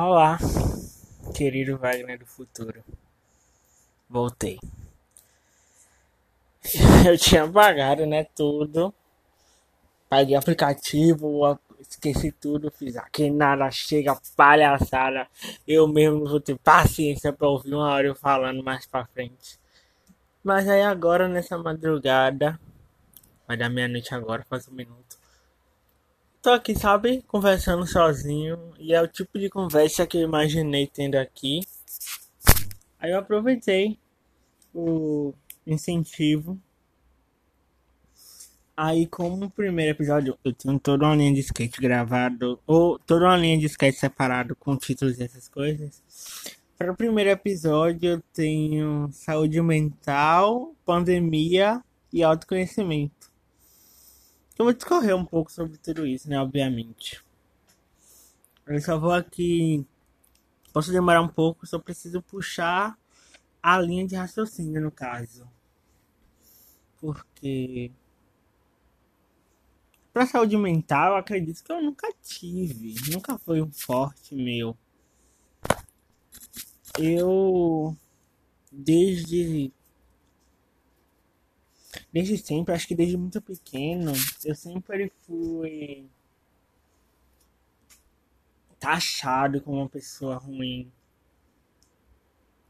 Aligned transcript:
Olá, 0.00 0.38
querido 1.34 1.76
Wagner 1.76 2.20
do 2.20 2.24
futuro. 2.24 2.84
Voltei. 4.08 4.60
Eu 7.04 7.18
tinha 7.18 7.50
pagado, 7.50 8.06
né, 8.06 8.22
tudo. 8.22 8.94
Paguei 10.08 10.36
aplicativo, 10.36 11.58
esqueci 11.80 12.30
tudo, 12.30 12.70
fiz 12.70 12.96
aqui 12.96 13.28
nada, 13.28 13.68
chega 13.72 14.16
palhaçada. 14.36 15.26
Eu 15.66 15.88
mesmo 15.88 16.28
vou 16.28 16.40
ter 16.40 16.56
paciência 16.56 17.32
pra 17.32 17.48
ouvir 17.48 17.74
uma 17.74 17.90
hora 17.92 18.06
eu 18.06 18.14
falando 18.14 18.62
mais 18.62 18.86
pra 18.86 19.04
frente. 19.04 19.58
Mas 20.44 20.68
aí 20.68 20.82
agora, 20.82 21.26
nessa 21.26 21.58
madrugada, 21.58 22.56
vai 23.48 23.56
dar 23.56 23.68
meia-noite 23.68 24.14
agora, 24.14 24.46
faz 24.48 24.68
um 24.68 24.74
minuto 24.74 25.07
tô 26.48 26.52
aqui, 26.54 26.74
sabe, 26.74 27.22
conversando 27.26 27.86
sozinho. 27.86 28.72
E 28.78 28.94
é 28.94 29.02
o 29.02 29.06
tipo 29.06 29.38
de 29.38 29.50
conversa 29.50 30.06
que 30.06 30.16
eu 30.16 30.22
imaginei 30.22 30.86
tendo 30.86 31.16
aqui. 31.16 31.60
Aí 32.98 33.10
eu 33.10 33.18
aproveitei 33.18 33.98
o 34.74 35.34
incentivo. 35.66 36.58
Aí, 38.74 39.06
como 39.06 39.44
o 39.44 39.50
primeiro 39.50 39.90
episódio 39.90 40.38
eu 40.42 40.54
tenho 40.54 40.78
toda 40.78 41.04
uma 41.04 41.14
linha 41.14 41.34
de 41.34 41.40
skate 41.40 41.82
gravado, 41.82 42.58
ou 42.66 42.98
toda 42.98 43.26
uma 43.26 43.36
linha 43.36 43.58
de 43.58 43.66
skate 43.66 43.98
separado 43.98 44.56
com 44.56 44.74
títulos 44.74 45.18
e 45.18 45.24
essas 45.24 45.50
coisas. 45.50 46.02
Para 46.78 46.92
o 46.92 46.96
primeiro 46.96 47.28
episódio, 47.28 48.12
eu 48.12 48.22
tenho 48.32 49.10
saúde 49.12 49.60
mental, 49.60 50.74
pandemia 50.86 51.82
e 52.10 52.22
autoconhecimento. 52.22 53.27
Eu 54.58 54.64
vou 54.64 54.74
discorrer 54.74 55.14
um 55.14 55.24
pouco 55.24 55.52
sobre 55.52 55.78
tudo 55.78 56.04
isso, 56.04 56.28
né? 56.28 56.40
Obviamente. 56.40 57.24
Eu 58.66 58.80
só 58.80 58.98
vou 58.98 59.12
aqui. 59.12 59.86
Posso 60.72 60.90
demorar 60.90 61.22
um 61.22 61.28
pouco, 61.28 61.64
só 61.64 61.78
preciso 61.78 62.20
puxar 62.20 62.98
a 63.62 63.80
linha 63.80 64.04
de 64.04 64.16
raciocínio, 64.16 64.80
no 64.80 64.90
caso. 64.90 65.48
Porque. 67.00 67.92
Pra 70.12 70.26
saúde 70.26 70.56
mental, 70.56 71.16
acredito 71.16 71.62
que 71.62 71.70
eu 71.70 71.80
nunca 71.80 72.12
tive. 72.20 72.96
Nunca 73.12 73.38
foi 73.38 73.62
um 73.62 73.70
forte 73.70 74.34
meu. 74.34 74.76
Eu. 76.98 77.96
Desde 78.72 79.72
desde 82.12 82.36
sempre, 82.38 82.74
acho 82.74 82.86
que 82.86 82.94
desde 82.94 83.16
muito 83.16 83.40
pequeno, 83.40 84.12
eu 84.44 84.54
sempre 84.54 85.12
fui 85.26 86.06
taxado 88.78 89.60
como 89.60 89.78
uma 89.78 89.88
pessoa 89.88 90.36
ruim. 90.36 90.90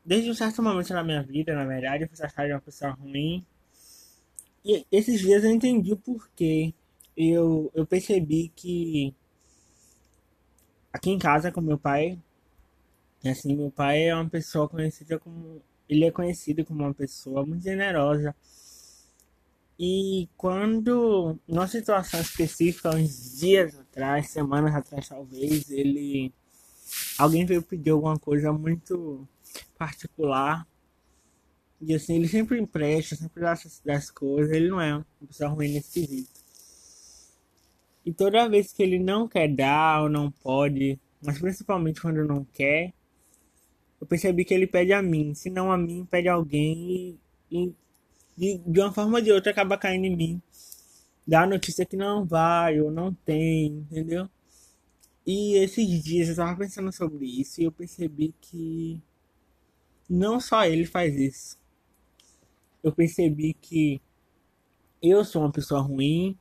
Desde 0.05 0.31
um 0.31 0.35
certo 0.35 0.63
momento 0.63 0.93
na 0.95 1.05
minha 1.05 1.23
vida, 1.23 1.55
na 1.55 1.67
verdade, 1.67 2.05
eu 2.05 2.09
fui 2.09 2.17
taxado 2.17 2.49
de 2.49 2.55
uma 2.55 2.61
pessoa 2.61 2.93
ruim. 2.93 3.45
E 4.65 4.87
esses 4.91 5.21
dias 5.21 5.45
eu 5.45 5.51
entendi 5.51 5.93
o 5.93 5.97
porquê. 5.97 6.73
Eu, 7.17 7.71
eu 7.75 7.87
percebi 7.87 8.51
que 8.55 9.15
aqui 10.93 11.11
em 11.11 11.19
casa 11.19 11.53
com 11.53 11.61
meu 11.61 11.79
pai, 11.79 12.19
assim, 13.25 13.55
meu 13.57 13.71
pai 13.71 14.05
é 14.05 14.15
uma 14.15 14.29
pessoa 14.29 14.69
conhecida 14.69 15.19
como. 15.19 15.61
Ele 15.89 16.05
é 16.05 16.11
conhecido 16.11 16.65
como 16.65 16.85
uma 16.85 16.95
pessoa 16.95 17.47
muito 17.47 17.63
generosa 17.63 18.35
e 19.79 20.29
quando, 20.37 21.39
numa 21.47 21.69
situação 21.69 22.21
específica, 22.21 22.97
uns 22.97 23.39
dias 23.39 23.79
atrás, 23.79 24.29
semanas 24.29 24.75
atrás 24.75 25.09
talvez, 25.09 25.71
ele. 25.71 26.33
Alguém 27.17 27.47
veio 27.47 27.63
pedir 27.63 27.91
alguma 27.91 28.19
coisa 28.19 28.53
muito 28.53 29.29
particular. 29.79 30.67
E 31.81 31.95
assim, 31.95 32.17
ele 32.17 32.27
sempre 32.27 32.59
empresta, 32.61 33.15
sempre 33.15 33.41
dá 33.41 33.55
das 33.85 34.11
coisas, 34.11 34.51
ele 34.53 34.69
não 34.69 34.81
é 34.81 34.97
uma 34.97 35.07
pessoa 35.29 35.51
ruim 35.51 35.73
nesse 35.75 36.01
quesito. 36.01 36.41
E 38.05 38.13
toda 38.13 38.49
vez 38.49 38.73
que 38.73 38.83
ele 38.83 38.99
não 38.99 39.29
quer 39.29 39.49
dar 39.49 40.03
ou 40.03 40.09
não 40.09 40.31
pode, 40.31 40.99
mas 41.23 41.39
principalmente 41.39 42.01
quando 42.01 42.25
não 42.25 42.45
quer, 42.45 42.93
eu 44.01 44.07
percebi 44.09 44.45
que 44.45 44.55
ele 44.55 44.67
pede 44.67 44.93
a 44.93 45.03
mim. 45.03 45.35
Se 45.35 45.51
não 45.51 45.71
a 45.71 45.79
mim, 45.79 46.05
pede 46.11 46.29
a 46.29 46.35
alguém 46.35 47.19
e, 47.51 47.67
e 47.69 47.75
de, 48.39 48.59
de 48.59 48.81
uma 48.81 48.93
forma 48.93 49.19
ou 49.19 49.25
de 49.25 49.33
outra 49.33 49.51
acaba 49.51 49.77
caindo 49.77 50.05
em 50.05 50.17
mim. 50.17 50.43
Dá 51.27 51.43
a 51.43 51.47
notícia 51.47 51.85
que 51.85 51.97
não 51.97 52.25
vai 52.25 52.81
ou 52.81 52.91
não 52.91 53.13
tem, 53.13 53.67
entendeu? 53.67 54.31
E 55.27 55.57
esses 55.57 56.03
dias 56.03 56.29
eu 56.29 56.37
tava 56.37 56.57
pensando 56.57 56.91
sobre 56.93 57.27
isso 57.27 57.61
e 57.61 57.65
eu 57.65 57.73
percebi 57.73 58.35
que 58.41 59.01
não 60.09 60.41
só 60.41 60.65
ele 60.65 60.87
faz 60.87 61.15
isso. 61.17 61.59
Eu 62.83 62.93
percebi 62.93 63.55
que 63.55 64.01
eu 65.03 65.25
sou 65.25 65.43
uma 65.43 65.53
pessoa 65.53 65.81
ruim, 65.81 66.39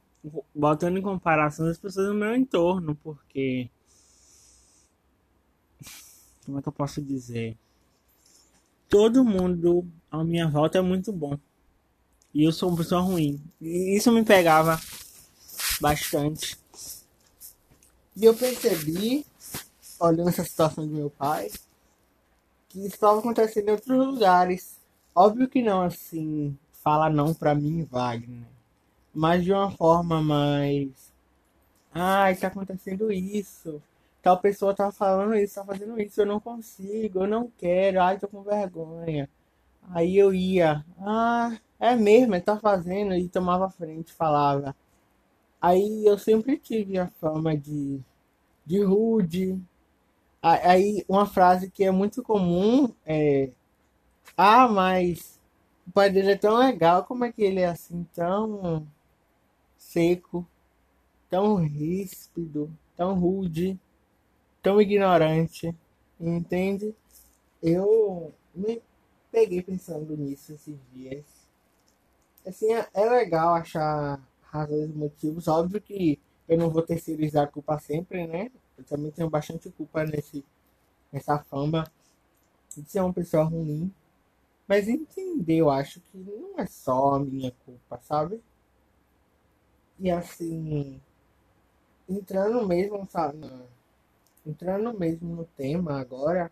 botando 0.55 0.97
em 0.97 1.01
comparação 1.01 1.67
as 1.67 1.77
pessoas 1.77 2.07
do 2.07 2.13
meu 2.13 2.35
entorno, 2.35 2.95
porque. 2.95 3.69
Como 6.45 6.59
é 6.59 6.61
que 6.61 6.67
eu 6.67 6.73
posso 6.73 7.01
dizer? 7.01 7.57
Todo 8.87 9.25
mundo 9.25 9.85
à 10.09 10.23
minha 10.23 10.47
volta 10.47 10.77
é 10.77 10.81
muito 10.81 11.11
bom. 11.11 11.37
E 12.37 12.43
eu 12.43 12.51
sou 12.51 12.69
uma 12.69 12.77
pessoa 12.77 13.01
ruim. 13.01 13.41
E 13.59 13.97
isso 13.97 14.11
me 14.11 14.23
pegava 14.23 14.79
bastante. 15.81 16.55
E 18.15 18.23
eu 18.23 18.35
percebi, 18.35 19.25
olhando 19.99 20.29
essa 20.29 20.43
situação 20.43 20.87
do 20.87 20.93
meu 20.93 21.09
pai, 21.09 21.49
que 22.69 22.77
isso 22.77 22.93
estava 22.93 23.17
acontecendo 23.17 23.69
em 23.69 23.71
outros 23.71 23.97
lugares. 23.97 24.77
Óbvio 25.15 25.47
que 25.47 25.63
não, 25.63 25.81
assim, 25.81 26.55
fala 26.83 27.09
não 27.09 27.33
pra 27.33 27.55
mim, 27.55 27.87
Wagner. 27.89 28.45
Mas 29.11 29.43
de 29.43 29.51
uma 29.51 29.71
forma 29.71 30.21
mais. 30.21 31.11
Ai, 31.91 32.35
tá 32.35 32.49
acontecendo 32.49 33.11
isso. 33.11 33.81
Tal 34.21 34.37
pessoa 34.37 34.75
tá 34.75 34.91
falando 34.91 35.33
isso, 35.33 35.55
tá 35.55 35.65
fazendo 35.65 35.99
isso, 35.99 36.21
eu 36.21 36.25
não 36.27 36.39
consigo, 36.39 37.23
eu 37.23 37.27
não 37.27 37.51
quero, 37.57 37.99
ai, 37.99 38.19
tô 38.19 38.27
com 38.27 38.43
vergonha. 38.43 39.27
Aí 39.89 40.15
eu 40.15 40.31
ia, 40.35 40.85
ah, 40.99 41.57
é 41.79 41.95
mesmo, 41.95 42.35
ele 42.35 42.41
tá 42.43 42.57
fazendo 42.59 43.13
e 43.15 43.29
tomava 43.29 43.69
frente, 43.69 44.13
falava. 44.13 44.75
Aí 45.61 46.05
eu 46.05 46.17
sempre 46.17 46.57
tive 46.57 46.97
a 46.99 47.07
fama 47.09 47.57
de, 47.57 48.01
de 48.65 48.83
rude. 48.83 49.59
Aí 50.41 51.05
uma 51.09 51.25
frase 51.25 51.69
que 51.71 51.83
é 51.83 51.91
muito 51.91 52.23
comum 52.23 52.93
é 53.05 53.51
Ah, 54.37 54.67
mas 54.67 55.39
o 55.87 55.91
pai 55.91 56.09
dele 56.11 56.31
é 56.33 56.37
tão 56.37 56.57
legal, 56.57 57.03
como 57.05 57.25
é 57.25 57.31
que 57.31 57.41
ele 57.43 57.59
é 57.61 57.67
assim 57.67 58.05
tão 58.13 58.87
seco, 59.77 60.47
tão 61.29 61.55
ríspido, 61.57 62.71
tão 62.97 63.15
rude, 63.19 63.79
tão 64.63 64.81
ignorante, 64.81 65.75
entende? 66.19 66.95
Eu 67.63 68.33
me 68.55 68.81
peguei 69.31 69.61
pensando 69.63 70.17
nisso 70.17 70.53
esses 70.53 70.77
dias 70.93 71.25
assim, 72.47 72.73
é, 72.73 72.87
é 72.93 73.05
legal 73.09 73.55
achar 73.55 74.21
razões 74.41 74.89
e 74.89 74.93
motivos. 74.93 75.47
Óbvio 75.47 75.81
que 75.81 76.19
eu 76.47 76.57
não 76.57 76.69
vou 76.69 76.81
terceirizar 76.81 77.45
a 77.45 77.51
culpa 77.51 77.77
sempre, 77.79 78.25
né? 78.27 78.51
Eu 78.77 78.83
também 78.83 79.11
tenho 79.11 79.29
bastante 79.29 79.69
culpa 79.71 80.03
nesse, 80.05 80.43
nessa 81.11 81.39
fama 81.39 81.89
de 82.75 82.89
ser 82.89 83.01
uma 83.01 83.13
pessoa 83.13 83.43
ruim. 83.43 83.93
Mas 84.67 84.87
entender, 84.87 85.57
eu 85.57 85.69
acho 85.69 86.01
que 86.01 86.17
não 86.17 86.59
é 86.59 86.65
só 86.65 87.15
a 87.15 87.19
minha 87.19 87.51
culpa, 87.65 87.99
sabe? 88.03 88.41
E 89.99 90.11
assim, 90.11 91.01
entrando 92.07 92.65
mesmo, 92.67 93.07
sabe? 93.09 93.39
Entrando 94.45 94.97
mesmo 94.97 95.35
no 95.35 95.45
tema 95.45 95.99
agora, 95.99 96.51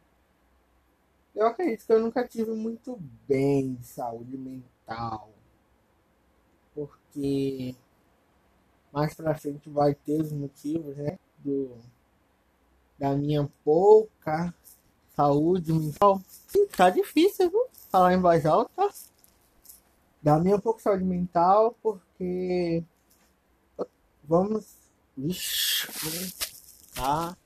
eu 1.36 1.46
acredito 1.48 1.86
que 1.86 1.94
eu 1.94 2.00
nunca 2.00 2.28
tive 2.28 2.52
muito 2.52 2.98
bem 3.28 3.76
de 3.76 3.86
saúde 3.86 4.38
mental 4.38 5.35
porque 7.16 7.74
mais 8.92 9.14
pra 9.14 9.36
frente 9.36 9.70
vai 9.70 9.96
ter 9.96 10.22
os 10.22 10.32
motivos, 10.34 10.98
né? 10.98 11.18
Do, 11.40 11.78
da 13.00 13.16
minha 13.16 13.50
pouca 13.64 14.54
saúde 15.16 15.72
mental. 15.72 16.22
Tá 16.76 16.90
difícil, 16.90 17.50
viu? 17.50 17.68
Falar 17.90 18.14
em 18.14 18.22
voz 18.22 18.46
alta. 18.46 18.90
Da 20.22 20.40
minha 20.40 20.60
pouca 20.60 20.82
saúde 20.82 21.04
mental, 21.04 21.76
porque. 21.82 22.84
Vamos. 24.24 24.66
Ixi, 25.18 25.88
tá 26.94 27.38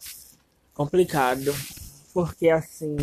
complicado. 0.74 1.54
Porque 2.14 2.50
assim. 2.50 2.96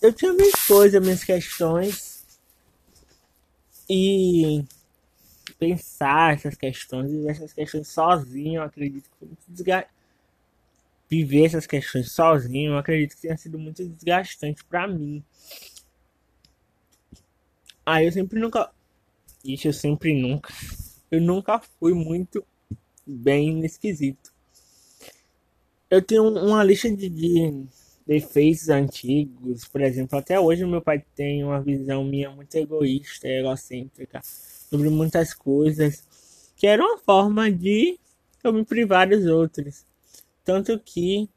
Eu 0.00 0.12
tinha 0.12 0.32
minhas 0.32 0.54
coisas, 0.66 1.02
minhas 1.02 1.24
questões 1.24 2.09
e 3.92 4.64
pensar 5.58 6.34
essas 6.34 6.54
questões, 6.54 7.10
e 7.10 7.28
essas 7.28 7.52
questões 7.52 7.88
sozinho, 7.88 8.62
acredito 8.62 9.10
que 9.10 9.16
foi 9.18 9.26
muito 9.26 9.42
desga... 9.48 9.86
viver 11.08 11.46
essas 11.46 11.66
questões 11.66 12.12
sozinho, 12.12 12.78
acredito 12.78 13.16
que 13.16 13.22
tenha 13.22 13.36
sido 13.36 13.58
muito 13.58 13.84
desgastante 13.84 14.64
para 14.64 14.86
mim. 14.86 15.24
Aí 17.84 18.06
eu 18.06 18.12
sempre 18.12 18.38
nunca. 18.38 18.70
Isso 19.44 19.66
eu 19.66 19.72
sempre 19.72 20.14
nunca. 20.14 20.54
Eu 21.10 21.20
nunca 21.20 21.58
fui 21.58 21.92
muito 21.92 22.46
bem 23.04 23.56
nesse 23.56 23.80
quesito. 23.80 24.32
Eu 25.90 26.00
tenho 26.00 26.28
uma 26.28 26.62
lista 26.62 26.88
de, 26.88 27.08
de 27.08 27.66
defeitos 28.10 28.68
antigos, 28.68 29.68
por 29.68 29.80
exemplo, 29.80 30.18
até 30.18 30.40
hoje 30.40 30.66
meu 30.66 30.82
pai 30.82 31.00
tem 31.14 31.44
uma 31.44 31.60
visão 31.60 32.02
minha 32.02 32.28
muito 32.28 32.52
egoísta, 32.56 33.28
egocêntrica 33.28 34.20
sobre 34.24 34.88
muitas 34.88 35.32
coisas, 35.32 36.52
que 36.56 36.66
era 36.66 36.82
uma 36.82 36.98
forma 36.98 37.48
de 37.48 38.00
eu 38.42 38.52
me 38.52 38.64
privar 38.64 39.08
dos 39.08 39.24
outros. 39.26 39.86
Tanto 40.44 40.76
que 40.80 41.30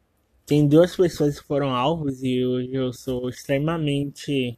tem 0.47 0.67
duas 0.67 0.95
pessoas 0.95 1.39
que 1.39 1.45
foram 1.45 1.69
alvos 1.69 2.23
e 2.23 2.43
hoje 2.43 2.73
eu 2.73 2.91
sou 2.91 3.29
extremamente 3.29 4.57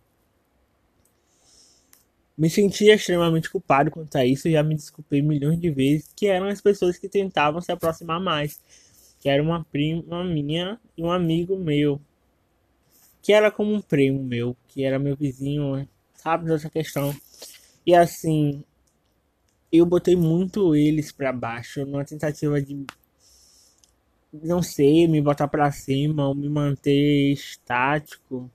me 2.38 2.50
sentia 2.50 2.96
extremamente 2.96 3.50
culpado 3.50 3.92
quanto 3.92 4.16
a 4.18 4.26
isso, 4.26 4.50
já 4.50 4.64
me 4.64 4.76
desculpei 4.76 5.22
milhões 5.22 5.60
de 5.60 5.70
vezes, 5.70 6.10
que 6.16 6.28
eram 6.28 6.48
as 6.48 6.62
pessoas 6.62 6.98
que 6.98 7.10
tentavam 7.10 7.60
se 7.62 7.74
aproximar 7.74 8.22
mais. 8.22 8.62
Que 9.26 9.30
era 9.30 9.42
uma 9.42 9.66
prima 9.66 10.24
minha 10.24 10.80
e 10.96 11.02
um 11.02 11.10
amigo 11.10 11.58
meu. 11.58 12.00
Que 13.24 13.34
era 13.34 13.50
como 13.50 13.74
um 13.74 13.82
primo 13.82 14.24
meu, 14.24 14.56
que 14.68 14.84
era 14.84 15.00
meu 15.00 15.16
vizinho, 15.16 15.90
sabe 16.14 16.46
dessa 16.46 16.70
questão. 16.70 17.12
E 17.84 17.96
assim, 17.96 18.64
eu 19.72 19.84
botei 19.84 20.16
muito 20.16 20.76
eles 20.76 21.12
para 21.12 21.34
baixo, 21.34 21.84
numa 21.88 22.06
tentativa 22.06 22.62
de 22.62 22.86
não 24.32 24.62
sei, 24.62 25.08
me 25.08 25.20
botar 25.20 25.48
para 25.48 25.72
cima 25.72 26.28
ou 26.28 26.36
me 26.36 26.48
manter 26.48 27.32
estático 27.34 28.52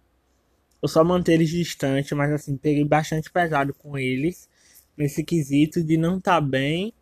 eu 0.83 0.89
só 0.89 1.05
manter 1.05 1.35
eles 1.35 1.51
distantes, 1.51 2.11
mas 2.13 2.33
assim, 2.33 2.57
peguei 2.57 2.85
bastante 2.85 3.31
pesado 3.31 3.75
com 3.75 3.99
eles 3.99 4.49
nesse 4.97 5.25
quesito 5.25 5.83
de 5.83 5.97
não 5.97 6.21
tá 6.21 6.41
bem, 6.41 6.93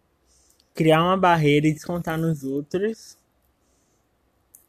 criar 0.74 1.02
uma 1.02 1.16
barreira 1.16 1.66
e 1.68 1.74
descontar 1.74 2.18
nos 2.18 2.44
outros. 2.44 3.17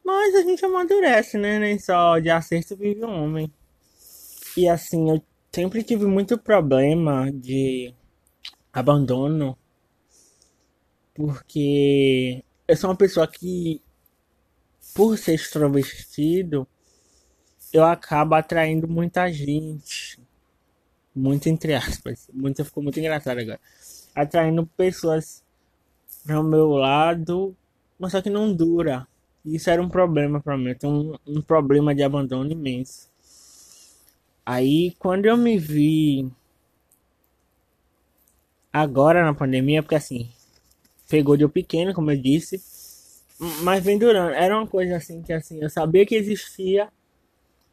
Mas 0.04 0.34
a 0.34 0.42
gente 0.42 0.64
amadurece, 0.64 1.38
né? 1.38 1.58
Nem 1.58 1.78
só 1.78 2.18
de 2.18 2.30
acerto 2.30 2.76
vive 2.76 3.04
um 3.04 3.24
homem. 3.24 3.52
E 4.56 4.68
assim, 4.68 5.10
eu 5.10 5.22
sempre 5.52 5.82
tive 5.82 6.06
muito 6.06 6.38
problema 6.38 7.30
de 7.32 7.94
abandono. 8.72 9.56
Porque 11.14 12.42
eu 12.66 12.76
sou 12.76 12.90
uma 12.90 12.96
pessoa 12.96 13.26
que, 13.26 13.82
por 14.94 15.18
ser 15.18 15.34
extrovertido, 15.34 16.66
eu 17.72 17.84
acabo 17.84 18.34
atraindo 18.34 18.88
muita 18.88 19.30
gente. 19.30 20.20
Muito 21.14 21.48
entre 21.48 21.74
aspas. 21.74 22.28
Muito, 22.32 22.64
ficou 22.64 22.82
muito 22.82 22.98
engraçado 22.98 23.38
agora. 23.38 23.60
Atraindo 24.14 24.66
pessoas 24.66 25.44
para 26.24 26.40
o 26.40 26.44
meu 26.44 26.68
lado, 26.68 27.56
mas 27.98 28.12
só 28.12 28.22
que 28.22 28.30
não 28.30 28.52
dura. 28.54 29.06
Isso 29.44 29.70
era 29.70 29.82
um 29.82 29.88
problema 29.88 30.40
para 30.40 30.56
mim. 30.56 30.68
Eu 30.70 30.78
tenho 30.78 30.92
um, 31.26 31.38
um 31.38 31.42
problema 31.42 31.94
de 31.94 32.02
abandono 32.02 32.50
imenso. 32.50 33.08
Aí, 34.44 34.94
quando 34.98 35.26
eu 35.26 35.36
me 35.36 35.58
vi 35.58 36.30
agora 38.72 39.24
na 39.24 39.34
pandemia, 39.34 39.82
porque 39.82 39.94
assim, 39.94 40.30
pegou 41.08 41.36
de 41.36 41.44
eu 41.44 41.48
pequeno, 41.48 41.94
como 41.94 42.10
eu 42.10 42.20
disse, 42.20 42.62
mas 43.62 43.82
vem 43.84 43.98
durando. 43.98 44.32
Era 44.34 44.56
uma 44.56 44.66
coisa 44.66 44.96
assim 44.96 45.22
que 45.22 45.32
assim, 45.32 45.62
eu 45.62 45.70
sabia 45.70 46.06
que 46.06 46.14
existia, 46.14 46.88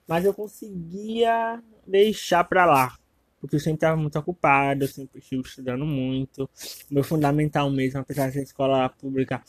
mas 0.07 0.25
eu 0.25 0.33
conseguia 0.33 1.61
deixar 1.85 2.43
pra 2.43 2.65
lá. 2.65 2.97
Porque 3.41 3.55
eu 3.55 3.59
sempre 3.59 3.75
estava 3.77 3.97
muito 3.97 4.17
ocupado, 4.17 4.83
eu 4.83 4.87
sempre 4.87 5.19
estive 5.19 5.41
estudando 5.41 5.85
muito. 5.85 6.49
Meu 6.89 7.03
fundamental 7.03 7.69
mesmo, 7.69 7.99
apesar 7.99 8.27
de 8.27 8.33
ser 8.33 8.43
escola 8.43 8.89
pública, 8.89 9.43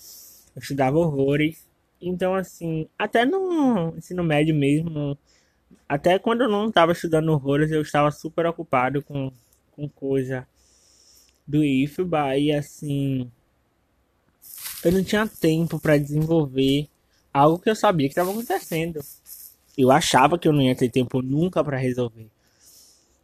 eu 0.55 0.61
estudava 0.61 0.99
horrores. 0.99 1.68
Então, 2.00 2.35
assim, 2.35 2.89
até 2.99 3.25
no 3.25 3.95
ensino 3.97 4.23
médio 4.23 4.55
mesmo, 4.55 5.19
até 5.89 6.19
quando 6.19 6.43
eu 6.43 6.49
não 6.49 6.69
estava 6.69 6.93
estudando 6.93 7.31
horrores, 7.31 7.71
eu 7.71 7.83
estava 7.83 8.11
super 8.11 8.47
ocupado 8.47 9.03
com, 9.03 9.33
com 9.73 9.89
coisa 9.89 10.47
do 11.47 11.65
IFBA. 11.65 12.39
E, 12.39 12.53
assim, 12.53 13.31
eu 14.85 14.93
não 14.93 15.03
tinha 15.03 15.27
tempo 15.27 15.81
para 15.81 15.99
desenvolver 15.99 16.89
algo 17.33 17.59
que 17.59 17.71
eu 17.71 17.77
sabia 17.77 18.09
que 18.09 18.12
estava 18.12 18.31
acontecendo 18.31 19.01
eu 19.79 19.93
achava 19.93 20.37
que 20.37 20.49
eu 20.49 20.53
não 20.53 20.61
ia 20.61 20.75
ter 20.75 20.91
tempo 20.91 21.23
nunca 21.23 21.62
para 21.62 21.79
resolver. 21.79 22.27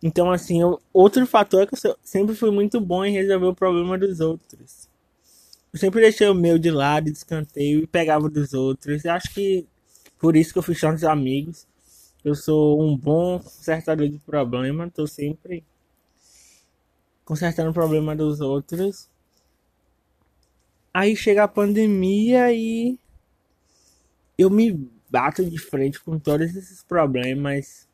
Então, 0.00 0.31
assim, 0.31 0.61
eu, 0.61 0.81
outro 0.93 1.27
fator 1.27 1.62
é 1.62 1.67
que 1.67 1.75
eu 1.75 1.97
sempre 2.05 2.37
fui 2.37 2.53
muito 2.53 2.81
bom 2.81 3.05
em 3.05 3.12
resolver 3.12 3.47
o 3.47 3.55
problema 3.55 3.99
dos 3.99 4.20
outros. 4.20 4.88
Eu 5.75 5.79
sempre 5.81 6.00
deixei 6.00 6.29
o 6.29 6.35
meu 6.35 6.56
de 6.56 6.71
lado, 6.71 7.11
descanteio 7.11 7.82
e 7.82 7.87
pegava 7.88 8.31
dos 8.31 8.55
outros. 8.55 9.05
Eu 9.05 9.11
acho 9.11 9.35
que 9.35 9.67
por 10.21 10.37
isso 10.37 10.53
que 10.53 10.59
eu 10.61 10.62
fiz 10.62 10.81
tantos 10.81 11.03
amigos. 11.03 11.67
Eu 12.25 12.37
sou 12.37 12.81
um 12.81 12.97
bom 12.97 13.41
consertador 13.41 14.09
de 14.09 14.21
problema, 14.21 14.88
tô 14.88 15.05
sempre 15.05 15.65
consertando 17.25 17.71
o 17.71 17.75
problema 17.75 18.15
dos 18.15 18.41
outros. 18.41 19.11
Aí 20.93 21.17
chega 21.17 21.43
a 21.43 21.49
pandemia 21.49 22.53
e 22.53 22.97
eu 24.38 24.49
me 24.49 24.88
bato 25.11 25.44
de 25.44 25.59
frente 25.59 26.00
com 26.00 26.20
todos 26.20 26.55
esses 26.55 26.85
problemas 26.85 27.88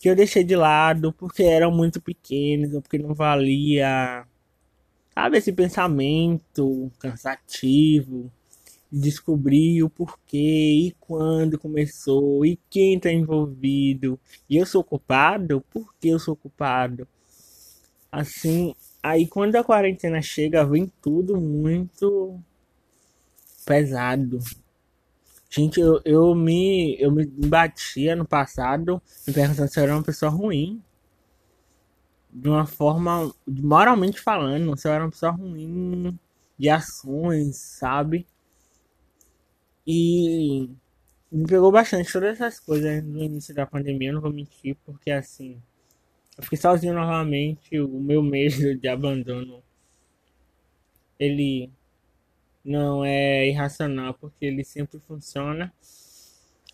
que 0.00 0.10
eu 0.10 0.16
deixei 0.16 0.42
de 0.42 0.56
lado 0.56 1.12
porque 1.12 1.44
eram 1.44 1.70
muito 1.70 2.00
pequenos 2.00 2.74
ou 2.74 2.82
porque 2.82 2.98
não 2.98 3.14
valia, 3.14 4.26
sabe, 5.18 5.36
esse 5.36 5.52
pensamento 5.52 6.92
cansativo 7.00 8.30
de 8.90 9.00
descobrir 9.00 9.82
o 9.82 9.90
porquê 9.90 10.86
e 10.86 10.96
quando 11.00 11.58
começou 11.58 12.46
e 12.46 12.56
quem 12.70 12.94
está 12.94 13.10
envolvido. 13.10 14.18
E 14.48 14.56
eu 14.56 14.64
sou 14.64 14.84
culpado? 14.84 15.60
Por 15.72 15.92
que 16.00 16.06
eu 16.06 16.20
sou 16.20 16.36
culpado? 16.36 17.06
Assim, 18.12 18.76
aí 19.02 19.26
quando 19.26 19.56
a 19.56 19.64
quarentena 19.64 20.22
chega, 20.22 20.64
vem 20.64 20.90
tudo 21.02 21.36
muito 21.36 22.38
pesado. 23.66 24.38
Gente, 25.50 25.80
eu, 25.80 26.00
eu, 26.04 26.32
me, 26.32 26.96
eu 27.00 27.10
me 27.10 27.26
batia 27.26 28.14
no 28.14 28.24
passado 28.24 29.02
me 29.26 29.34
perguntando 29.34 29.68
se 29.68 29.80
eu 29.80 29.82
era 29.82 29.96
uma 29.96 30.02
pessoa 30.04 30.30
ruim. 30.30 30.80
De 32.40 32.48
uma 32.48 32.66
forma, 32.66 33.34
moralmente 33.46 34.20
falando, 34.20 34.72
eu 34.84 34.92
era 34.92 35.04
uma 35.04 35.10
pessoa 35.10 35.32
ruim 35.32 36.16
de 36.56 36.68
ações, 36.68 37.56
sabe? 37.56 38.26
E 39.84 40.70
me 41.32 41.46
pegou 41.48 41.72
bastante 41.72 42.12
todas 42.12 42.40
essas 42.40 42.60
coisas 42.60 43.02
no 43.02 43.24
início 43.24 43.52
da 43.54 43.66
pandemia, 43.66 44.12
não 44.12 44.20
vou 44.20 44.32
mentir, 44.32 44.76
porque 44.84 45.10
assim, 45.10 45.60
eu 46.36 46.44
fiquei 46.44 46.58
sozinho 46.58 46.94
novamente, 46.94 47.80
o 47.80 47.98
meu 48.00 48.22
medo 48.22 48.76
de 48.78 48.86
abandono, 48.88 49.60
ele 51.18 51.72
não 52.64 53.04
é 53.04 53.48
irracional, 53.48 54.14
porque 54.14 54.44
ele 54.46 54.62
sempre 54.64 55.00
funciona. 55.00 55.72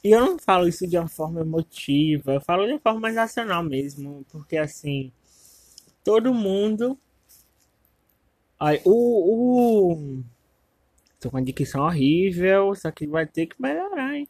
E 0.03 0.11
eu 0.11 0.21
não 0.21 0.39
falo 0.39 0.69
isso 0.69 0.87
de 0.87 0.99
uma 0.99 1.09
forma 1.09 1.41
emotiva, 1.41 2.35
eu 2.35 2.41
falo 2.43 2.67
de 2.67 2.73
uma 2.73 2.81
forma 2.81 3.11
racional 3.11 3.63
mesmo, 3.63 4.27
porque 4.31 4.59
assim, 4.59 5.11
todo 6.05 6.35
mundo. 6.35 6.99
Ai, 8.61 8.81
o, 8.85 9.93
o. 9.93 10.23
Tô 11.19 11.31
com 11.31 11.39
uma 11.39 11.43
dicção 11.43 11.83
horrível, 11.83 12.75
só 12.75 12.91
que 12.91 13.07
vai 13.07 13.27
ter 13.27 13.47
que 13.47 13.61
melhorar, 13.61 14.15
hein? 14.15 14.29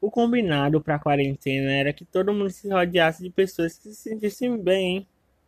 O 0.00 0.10
combinado 0.10 0.80
pra 0.80 0.98
quarentena 0.98 1.70
era 1.72 1.92
que 1.92 2.04
todo 2.04 2.32
mundo 2.32 2.50
se 2.50 2.68
rodeasse 2.68 3.22
de 3.22 3.30
pessoas 3.30 3.78
que 3.78 3.90
se 3.90 3.94
sentissem 3.94 4.56
bem, 4.56 5.06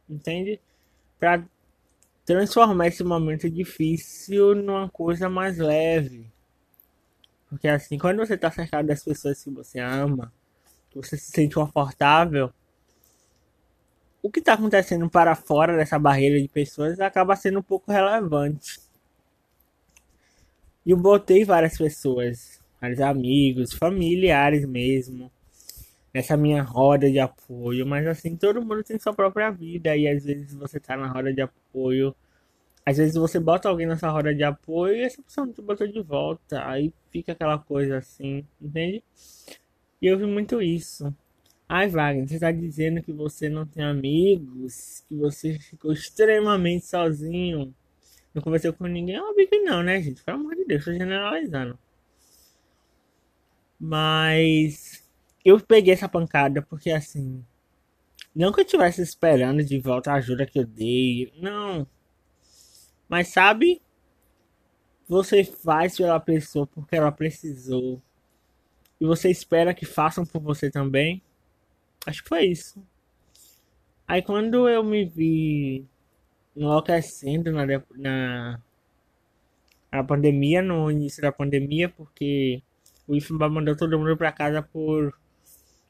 entende? 0.08 0.60
Pra 1.18 1.42
transformar 2.24 2.88
esse 2.88 3.02
momento 3.04 3.48
difícil 3.48 4.54
numa 4.54 4.88
coisa 4.88 5.28
mais 5.28 5.58
leve. 5.58 6.30
Porque 7.48 7.68
assim, 7.68 7.98
quando 7.98 8.18
você 8.18 8.34
está 8.34 8.50
cercado 8.50 8.86
das 8.86 9.02
pessoas 9.04 9.42
que 9.42 9.50
você 9.50 9.78
ama, 9.78 10.32
que 10.90 10.96
você 10.96 11.16
se 11.16 11.30
sente 11.30 11.54
confortável, 11.54 12.52
o 14.26 14.30
que 14.30 14.40
está 14.40 14.54
acontecendo 14.54 15.08
para 15.08 15.36
fora 15.36 15.76
dessa 15.76 15.98
barreira 15.98 16.40
de 16.40 16.48
pessoas 16.48 16.98
acaba 17.00 17.36
sendo 17.36 17.60
um 17.60 17.62
pouco 17.62 17.92
relevante. 17.92 18.80
E 20.84 20.90
eu 20.90 20.96
botei 20.96 21.44
várias 21.44 21.76
pessoas, 21.76 22.60
vários 22.80 23.00
amigos, 23.00 23.72
familiares 23.74 24.64
mesmo, 24.66 25.30
nessa 26.14 26.36
minha 26.36 26.62
roda 26.62 27.10
de 27.10 27.18
apoio, 27.20 27.86
mas 27.86 28.06
assim, 28.06 28.36
todo 28.36 28.62
mundo 28.62 28.84
tem 28.84 28.98
sua 28.98 29.14
própria 29.14 29.50
vida 29.50 29.96
e 29.96 30.08
às 30.08 30.24
vezes 30.24 30.54
você 30.54 30.80
tá 30.80 30.96
na 30.96 31.08
roda 31.08 31.32
de 31.32 31.42
apoio 31.42 32.14
Às 32.86 32.98
vezes 32.98 33.16
você 33.16 33.40
bota 33.40 33.68
alguém 33.68 33.86
nessa 33.86 34.10
roda 34.10 34.34
de 34.34 34.44
apoio 34.44 34.96
e 34.96 35.02
essa 35.04 35.22
pessoa 35.22 35.46
não 35.46 35.54
te 35.54 35.62
botou 35.62 35.86
de 35.88 36.00
volta. 36.02 36.66
Aí 36.68 36.92
fica 37.12 37.32
aquela 37.32 37.58
coisa 37.58 37.98
assim, 37.98 38.46
entende? 38.60 39.02
E 40.00 40.06
eu 40.06 40.18
vi 40.18 40.26
muito 40.26 40.62
isso. 40.62 41.14
Ai, 41.68 41.88
Wagner, 41.88 42.28
você 42.28 42.38
tá 42.38 42.52
dizendo 42.52 43.02
que 43.02 43.12
você 43.12 43.48
não 43.48 43.66
tem 43.66 43.82
amigos, 43.84 45.04
que 45.08 45.16
você 45.16 45.58
ficou 45.58 45.92
extremamente 45.92 46.86
sozinho, 46.86 47.74
não 48.32 48.42
conversou 48.42 48.72
com 48.72 48.86
ninguém? 48.86 49.20
Óbvio 49.20 49.48
que 49.48 49.58
não, 49.60 49.82
né, 49.82 50.00
gente? 50.00 50.22
Pelo 50.22 50.38
amor 50.38 50.54
de 50.54 50.64
Deus, 50.64 50.84
tô 50.84 50.92
generalizando. 50.92 51.78
Mas 53.80 55.04
eu 55.44 55.60
peguei 55.60 55.94
essa 55.94 56.08
pancada 56.08 56.62
porque 56.62 56.90
assim. 56.90 57.44
Não 58.34 58.52
que 58.52 58.60
eu 58.60 58.64
estivesse 58.64 59.02
esperando 59.02 59.64
de 59.64 59.78
volta 59.80 60.12
a 60.12 60.16
ajuda 60.16 60.46
que 60.46 60.58
eu 60.58 60.66
dei. 60.66 61.32
Não. 61.40 61.86
Mas 63.08 63.28
sabe? 63.28 63.80
Você 65.08 65.44
faz 65.44 65.96
pela 65.96 66.20
pessoa 66.20 66.66
porque 66.66 66.96
ela 66.96 67.12
precisou. 67.12 68.02
E 69.00 69.06
você 69.06 69.30
espera 69.30 69.74
que 69.74 69.86
façam 69.86 70.24
por 70.26 70.40
você 70.40 70.70
também. 70.70 71.22
Acho 72.06 72.22
que 72.22 72.28
foi 72.28 72.46
isso. 72.46 72.80
Aí 74.06 74.22
quando 74.22 74.68
eu 74.68 74.84
me 74.84 75.04
vi 75.04 75.84
enlouquecendo 76.54 77.50
na, 77.52 77.66
na, 77.96 78.60
na 79.92 80.04
pandemia, 80.04 80.62
no 80.62 80.90
início 80.90 81.20
da 81.20 81.32
pandemia, 81.32 81.88
porque 81.88 82.62
o 83.08 83.16
IFMA 83.16 83.48
mandou 83.48 83.76
todo 83.76 83.98
mundo 83.98 84.16
para 84.16 84.30
casa 84.32 84.62
por 84.62 85.12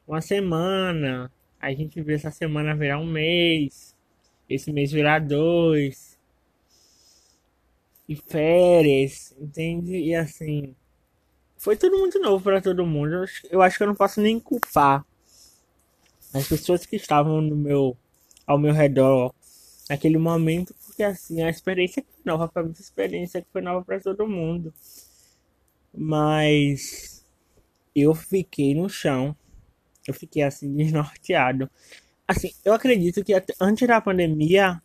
uma 0.07 0.19
semana. 0.21 1.31
A 1.59 1.71
gente 1.71 2.01
vê 2.01 2.15
essa 2.15 2.31
semana 2.31 2.75
virar 2.75 2.99
um 2.99 3.05
mês. 3.05 3.95
Esse 4.49 4.71
mês 4.73 4.91
virar 4.91 5.19
dois 5.19 6.17
e 8.09 8.15
férias, 8.15 9.35
entende? 9.37 9.97
E 9.97 10.15
assim, 10.15 10.73
foi 11.57 11.75
tudo 11.75 11.97
muito 11.99 12.19
novo 12.19 12.43
para 12.43 12.61
todo 12.61 12.85
mundo. 12.85 13.25
Eu 13.51 13.61
acho 13.61 13.77
que 13.77 13.83
eu 13.83 13.87
não 13.87 13.95
posso 13.95 14.21
nem 14.21 14.39
culpar 14.39 15.05
as 16.33 16.47
pessoas 16.47 16.85
que 16.85 16.95
estavam 16.95 17.41
no 17.41 17.55
meu 17.55 17.97
ao 18.45 18.57
meu 18.57 18.73
redor 18.73 19.33
naquele 19.89 20.17
momento, 20.17 20.73
porque 20.85 21.03
assim, 21.03 21.41
a 21.41 21.49
experiência 21.49 22.03
foi 22.03 22.21
nova 22.25 22.47
para 22.47 22.63
mim, 22.63 22.73
a 22.77 22.81
experiência 22.81 23.41
que 23.41 23.47
foi 23.51 23.61
nova 23.61 23.83
para 23.83 23.99
todo 23.99 24.27
mundo. 24.27 24.73
Mas 25.93 27.25
eu 27.95 28.13
fiquei 28.13 28.75
no 28.75 28.89
chão. 28.89 29.35
Eu 30.07 30.13
fiquei 30.13 30.43
assim 30.43 30.73
desnorteado. 30.73 31.69
Assim, 32.27 32.51
eu 32.63 32.73
acredito 32.73 33.23
que 33.23 33.33
antes 33.59 33.87
da 33.87 33.99
pandemia 33.99 34.81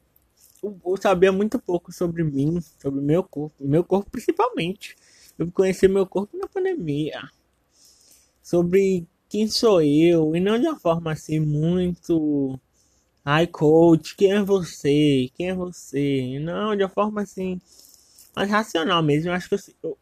eu 0.62 0.96
sabia 1.00 1.32
muito 1.32 1.58
pouco 1.58 1.92
sobre 1.92 2.22
mim, 2.22 2.60
sobre 2.80 3.00
meu 3.00 3.22
corpo, 3.24 3.54
meu 3.60 3.84
corpo 3.84 4.10
principalmente. 4.10 4.96
Eu 5.38 5.50
conheci 5.50 5.88
meu 5.88 6.06
corpo 6.06 6.36
na 6.36 6.46
pandemia. 6.46 7.20
Sobre 8.42 9.06
quem 9.32 9.48
sou 9.48 9.82
eu, 9.82 10.36
e 10.36 10.40
não 10.40 10.58
de 10.58 10.66
uma 10.68 10.78
forma 10.78 11.12
assim 11.12 11.40
muito. 11.40 12.58
Ai, 13.24 13.46
coach, 13.46 14.16
quem 14.16 14.32
é 14.32 14.42
você? 14.42 15.30
Quem 15.34 15.50
é 15.50 15.54
você? 15.54 16.38
Não, 16.40 16.76
de 16.76 16.82
uma 16.84 16.88
forma 16.90 17.22
assim. 17.22 17.60
Mais 18.36 18.50
racional 18.50 19.02
mesmo. 19.02 19.30
Eu 19.30 19.34
acho 19.34 19.48
que 19.48 19.54
eu. 19.54 19.58
eu 19.82 19.98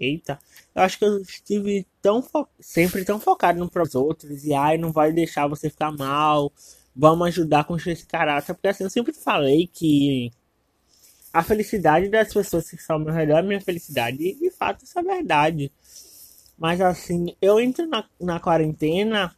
eita. 0.00 0.38
Eu 0.74 0.82
acho 0.82 0.98
que 0.98 1.04
eu 1.04 1.18
estive 1.20 1.86
tão 2.02 2.22
fo... 2.22 2.46
sempre 2.60 3.04
tão 3.04 3.20
focado 3.20 3.68
para 3.70 3.82
os 3.82 3.94
outros. 3.94 4.44
E 4.44 4.54
ai, 4.54 4.78
não 4.78 4.92
vai 4.92 5.12
deixar 5.12 5.46
você 5.48 5.70
ficar 5.70 5.92
mal 5.92 6.52
vamos 6.94 7.26
ajudar 7.28 7.64
construir 7.64 7.94
esse 7.94 8.06
caráter, 8.06 8.54
porque 8.54 8.68
assim, 8.68 8.84
eu 8.84 8.90
sempre 8.90 9.12
falei 9.12 9.66
que 9.66 10.30
a 11.32 11.42
felicidade 11.42 12.08
das 12.08 12.32
pessoas 12.32 12.70
que 12.70 12.76
estão 12.76 12.96
ao 12.96 13.02
meu 13.02 13.12
redor 13.12 13.38
é 13.38 13.42
minha 13.42 13.60
felicidade, 13.60 14.16
e 14.22 14.34
de 14.34 14.50
fato 14.50 14.84
isso 14.84 14.98
é 14.98 15.02
verdade. 15.02 15.72
Mas 16.64 16.80
assim, 16.80 17.36
eu 17.42 17.60
entro 17.60 17.86
na, 17.86 18.08
na 18.18 18.40
quarentena, 18.40 19.36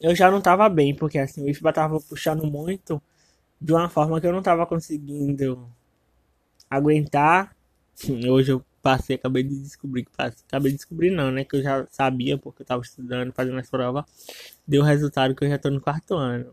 eu 0.00 0.12
já 0.12 0.28
não 0.28 0.40
tava 0.40 0.68
bem, 0.68 0.92
porque 0.92 1.16
assim, 1.16 1.44
o 1.44 1.48
IFBA 1.48 1.72
tava 1.72 2.00
puxando 2.00 2.44
muito 2.44 3.00
de 3.60 3.72
uma 3.72 3.88
forma 3.88 4.20
que 4.20 4.26
eu 4.26 4.32
não 4.32 4.42
tava 4.42 4.66
conseguindo 4.66 5.70
aguentar. 6.68 7.54
Hoje 8.28 8.50
eu 8.50 8.64
passei, 8.82 9.14
acabei 9.14 9.44
de 9.44 9.56
descobrir 9.62 10.04
que 10.04 10.10
passei. 10.10 10.44
Acabei 10.48 10.72
de 10.72 10.78
descobrir 10.78 11.12
não, 11.12 11.30
né? 11.30 11.44
Que 11.44 11.58
eu 11.58 11.62
já 11.62 11.86
sabia 11.92 12.36
porque 12.36 12.62
eu 12.62 12.66
tava 12.66 12.82
estudando, 12.82 13.32
fazendo 13.32 13.60
as 13.60 13.70
provas. 13.70 14.04
Deu 14.66 14.82
o 14.82 14.84
resultado 14.84 15.36
que 15.36 15.44
eu 15.44 15.48
já 15.48 15.58
tô 15.58 15.70
no 15.70 15.80
quarto 15.80 16.16
ano. 16.16 16.52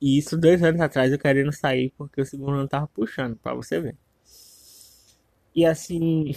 E 0.00 0.16
isso 0.16 0.34
dois 0.38 0.62
anos 0.62 0.80
atrás 0.80 1.12
eu 1.12 1.18
querendo 1.18 1.52
sair 1.52 1.92
porque 1.98 2.22
o 2.22 2.24
segundo 2.24 2.52
ano 2.52 2.68
tava 2.68 2.86
puxando, 2.86 3.36
pra 3.36 3.52
você 3.52 3.80
ver. 3.82 3.96
E 5.56 5.64
assim, 5.64 6.34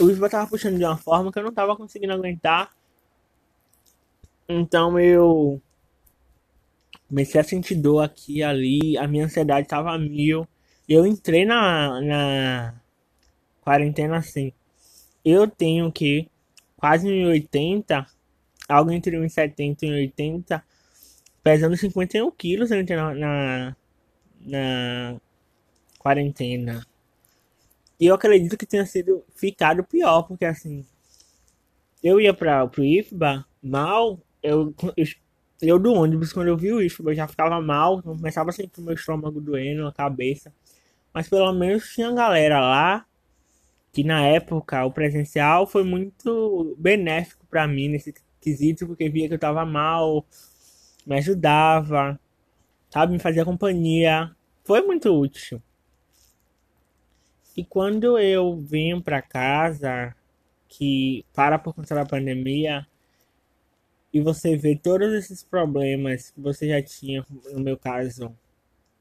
o 0.00 0.10
IFBA 0.10 0.30
tava 0.30 0.48
puxando 0.48 0.78
de 0.78 0.84
uma 0.84 0.96
forma 0.96 1.30
que 1.30 1.38
eu 1.38 1.42
não 1.42 1.52
tava 1.52 1.76
conseguindo 1.76 2.14
aguentar. 2.14 2.74
Então 4.48 4.98
eu 4.98 5.60
comecei 7.06 7.38
a 7.38 7.44
sentir 7.44 7.74
dor 7.74 8.00
aqui 8.00 8.38
e 8.38 8.42
ali, 8.42 8.96
a 8.96 9.06
minha 9.06 9.26
ansiedade 9.26 9.68
tava 9.68 9.98
mil. 9.98 10.48
Eu 10.88 11.06
entrei 11.06 11.44
na, 11.44 12.00
na 12.00 12.74
quarentena 13.60 14.16
assim. 14.16 14.52
Eu 15.24 15.46
tenho 15.46 15.92
que 15.92 16.28
quase 16.76 17.06
1,80, 17.08 18.06
algo 18.68 18.90
entre 18.90 19.16
1,70 19.18 19.82
e 19.82 19.86
1,80 20.16 20.62
pesando 21.42 21.76
51 21.76 22.30
quilos 22.32 22.70
na, 22.70 23.14
na, 23.14 23.76
na 24.40 25.20
quarentena. 25.98 26.86
E 28.02 28.06
eu 28.06 28.16
acredito 28.16 28.56
que 28.56 28.66
tenha 28.66 28.84
sido 28.84 29.24
ficado 29.32 29.84
pior, 29.84 30.24
porque 30.24 30.44
assim, 30.44 30.84
eu 32.02 32.20
ia 32.20 32.34
para 32.34 32.64
o 32.64 32.82
IFBA 32.82 33.46
mal, 33.62 34.18
eu, 34.42 34.74
eu, 34.96 35.06
eu, 35.62 35.78
do 35.78 35.94
ônibus, 35.94 36.32
quando 36.32 36.48
eu 36.48 36.56
vi 36.56 36.72
o 36.72 36.82
IFBA, 36.82 37.12
eu 37.12 37.14
já 37.14 37.28
ficava 37.28 37.60
mal, 37.60 38.02
começava 38.02 38.50
a 38.50 38.52
sentir 38.52 38.80
o 38.80 38.82
meu 38.82 38.94
estômago 38.94 39.40
doendo, 39.40 39.86
a 39.86 39.92
cabeça. 39.92 40.52
Mas 41.14 41.28
pelo 41.28 41.52
menos 41.52 41.94
tinha 41.94 42.10
galera 42.12 42.58
lá 42.58 43.06
que 43.92 44.02
na 44.02 44.26
época 44.26 44.84
o 44.84 44.90
presencial 44.90 45.64
foi 45.64 45.84
muito 45.84 46.74
benéfico 46.80 47.46
para 47.46 47.68
mim 47.68 47.88
nesse 47.88 48.12
quesito, 48.40 48.84
porque 48.84 49.08
via 49.08 49.28
que 49.28 49.34
eu 49.34 49.38
tava 49.38 49.64
mal, 49.64 50.26
me 51.06 51.18
ajudava, 51.18 52.18
sabe, 52.90 53.12
me 53.12 53.20
fazia 53.20 53.44
companhia. 53.44 54.34
Foi 54.64 54.82
muito 54.82 55.08
útil. 55.16 55.62
E 57.56 57.64
quando 57.64 58.18
eu 58.18 58.56
vim 58.56 59.00
para 59.00 59.20
casa, 59.22 60.14
que 60.68 61.24
para 61.34 61.58
por 61.58 61.74
conta 61.74 61.94
da 61.94 62.06
pandemia, 62.06 62.86
e 64.12 64.20
você 64.20 64.56
vê 64.56 64.76
todos 64.76 65.12
esses 65.14 65.42
problemas 65.42 66.30
que 66.30 66.40
você 66.40 66.68
já 66.68 66.82
tinha, 66.82 67.26
no 67.52 67.60
meu 67.60 67.76
caso, 67.78 68.34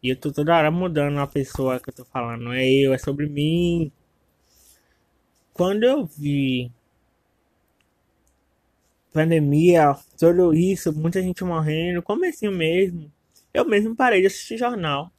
e 0.03 0.09
eu 0.09 0.15
tô 0.15 0.31
toda 0.31 0.55
hora 0.55 0.71
mudando 0.71 1.19
a 1.19 1.27
pessoa 1.27 1.79
que 1.79 1.89
eu 1.89 1.93
tô 1.93 2.05
falando, 2.05 2.43
não 2.45 2.53
é 2.53 2.67
eu, 2.69 2.93
é 2.93 2.97
sobre 2.97 3.27
mim. 3.27 3.91
Quando 5.53 5.83
eu 5.83 6.05
vi 6.05 6.71
pandemia, 9.13 9.95
tudo 10.17 10.53
isso, 10.53 10.93
muita 10.93 11.21
gente 11.21 11.43
morrendo, 11.43 12.01
comecinho 12.01 12.51
mesmo. 12.51 13.11
Eu 13.53 13.65
mesmo 13.65 13.95
parei 13.95 14.21
de 14.21 14.27
assistir 14.27 14.57
jornal. 14.57 15.11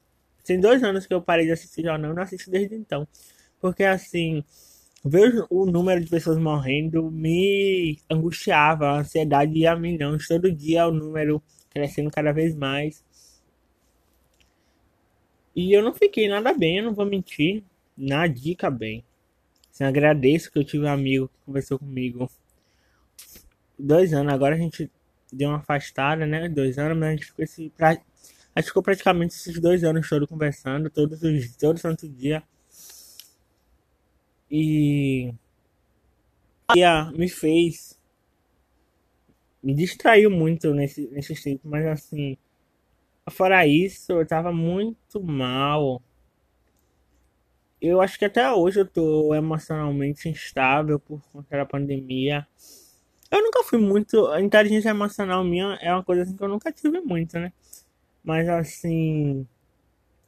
Tem 0.45 0.59
dois 0.59 0.83
anos 0.83 1.07
que 1.07 1.15
eu 1.15 1.23
parei 1.23 1.47
de 1.47 1.53
assistir 1.53 1.85
jornal, 1.85 2.15
não 2.15 2.23
assisto 2.23 2.51
desde 2.51 2.75
então. 2.75 3.07
Porque 3.61 3.85
assim, 3.85 4.45
ver 5.05 5.45
o 5.51 5.67
número 5.67 6.01
de 6.01 6.11
pessoas 6.11 6.39
morrendo 6.39 7.11
me 7.11 7.99
angustiava, 8.11 8.87
a 8.87 9.01
ansiedade 9.01 9.59
ia 9.59 9.73
a 9.73 9.77
milhões, 9.77 10.27
todo 10.27 10.53
dia 10.53 10.87
o 10.87 10.93
número 10.93 11.43
crescendo 11.71 12.11
cada 12.11 12.33
vez 12.33 12.55
mais. 12.55 13.05
E 15.55 15.73
eu 15.73 15.83
não 15.83 15.93
fiquei 15.93 16.29
nada 16.29 16.53
bem, 16.55 16.79
eu 16.79 16.85
não 16.85 16.95
vou 16.95 17.05
mentir, 17.05 17.63
na 17.97 18.27
dica 18.27 18.71
bem. 18.71 19.05
Assim, 19.73 19.85
agradeço 19.85 20.51
que 20.51 20.59
eu 20.59 20.65
tive 20.65 20.85
um 20.85 20.89
amigo 20.89 21.29
que 21.29 21.47
conversou 21.47 21.79
comigo 21.79 22.31
dois 23.79 24.13
anos. 24.13 24.33
Agora 24.33 24.55
a 24.55 24.59
gente 24.59 24.91
deu 25.33 25.49
uma 25.51 25.59
afastada, 25.59 26.27
né? 26.27 26.49
Dois 26.49 26.79
anos, 26.79 26.97
mas 26.99 27.09
a 27.09 27.13
gente 27.13 27.27
ficou, 27.27 27.45
esse, 27.45 27.71
pra, 27.77 27.99
a 28.55 28.61
gente 28.61 28.69
ficou 28.69 28.83
praticamente 28.83 29.35
esses 29.35 29.59
dois 29.61 29.85
anos 29.85 30.09
todos 30.09 30.29
conversando, 30.29 30.91
todos 30.91 31.23
os 31.23 31.57
todo 31.57 31.79
santo 31.79 32.09
dia. 32.09 32.43
E 34.51 35.33
me 37.15 37.29
fez 37.29 37.99
me 39.63 39.75
distraiu 39.75 40.31
muito 40.31 40.75
nesse, 40.75 41.09
nesse 41.11 41.41
tempo, 41.41 41.69
mas 41.69 41.87
assim, 41.87 42.37
fora 43.31 43.67
isso, 43.67 44.13
eu 44.13 44.27
tava 44.27 44.53
muito 44.53 45.23
mal. 45.23 46.03
Eu 47.81 48.01
acho 48.01 48.19
que 48.19 48.25
até 48.25 48.51
hoje 48.51 48.81
eu 48.81 48.87
tô 48.87 49.35
emocionalmente 49.35 50.29
instável 50.29 50.99
por 50.99 51.21
conta 51.33 51.57
da 51.57 51.67
pandemia. 51.67 52.47
Eu 53.31 53.43
nunca 53.43 53.63
fui 53.65 53.79
muito. 53.79 54.27
A 54.29 54.41
inteligência 54.41 54.91
emocional 54.91 55.43
minha 55.45 55.79
é 55.81 55.93
uma 55.93 56.05
coisa 56.05 56.23
assim 56.23 56.37
que 56.37 56.43
eu 56.43 56.49
nunca 56.49 56.73
tive 56.73 57.01
muito, 57.01 57.39
né? 57.39 57.53
Mas 58.25 58.49
assim. 58.49 59.47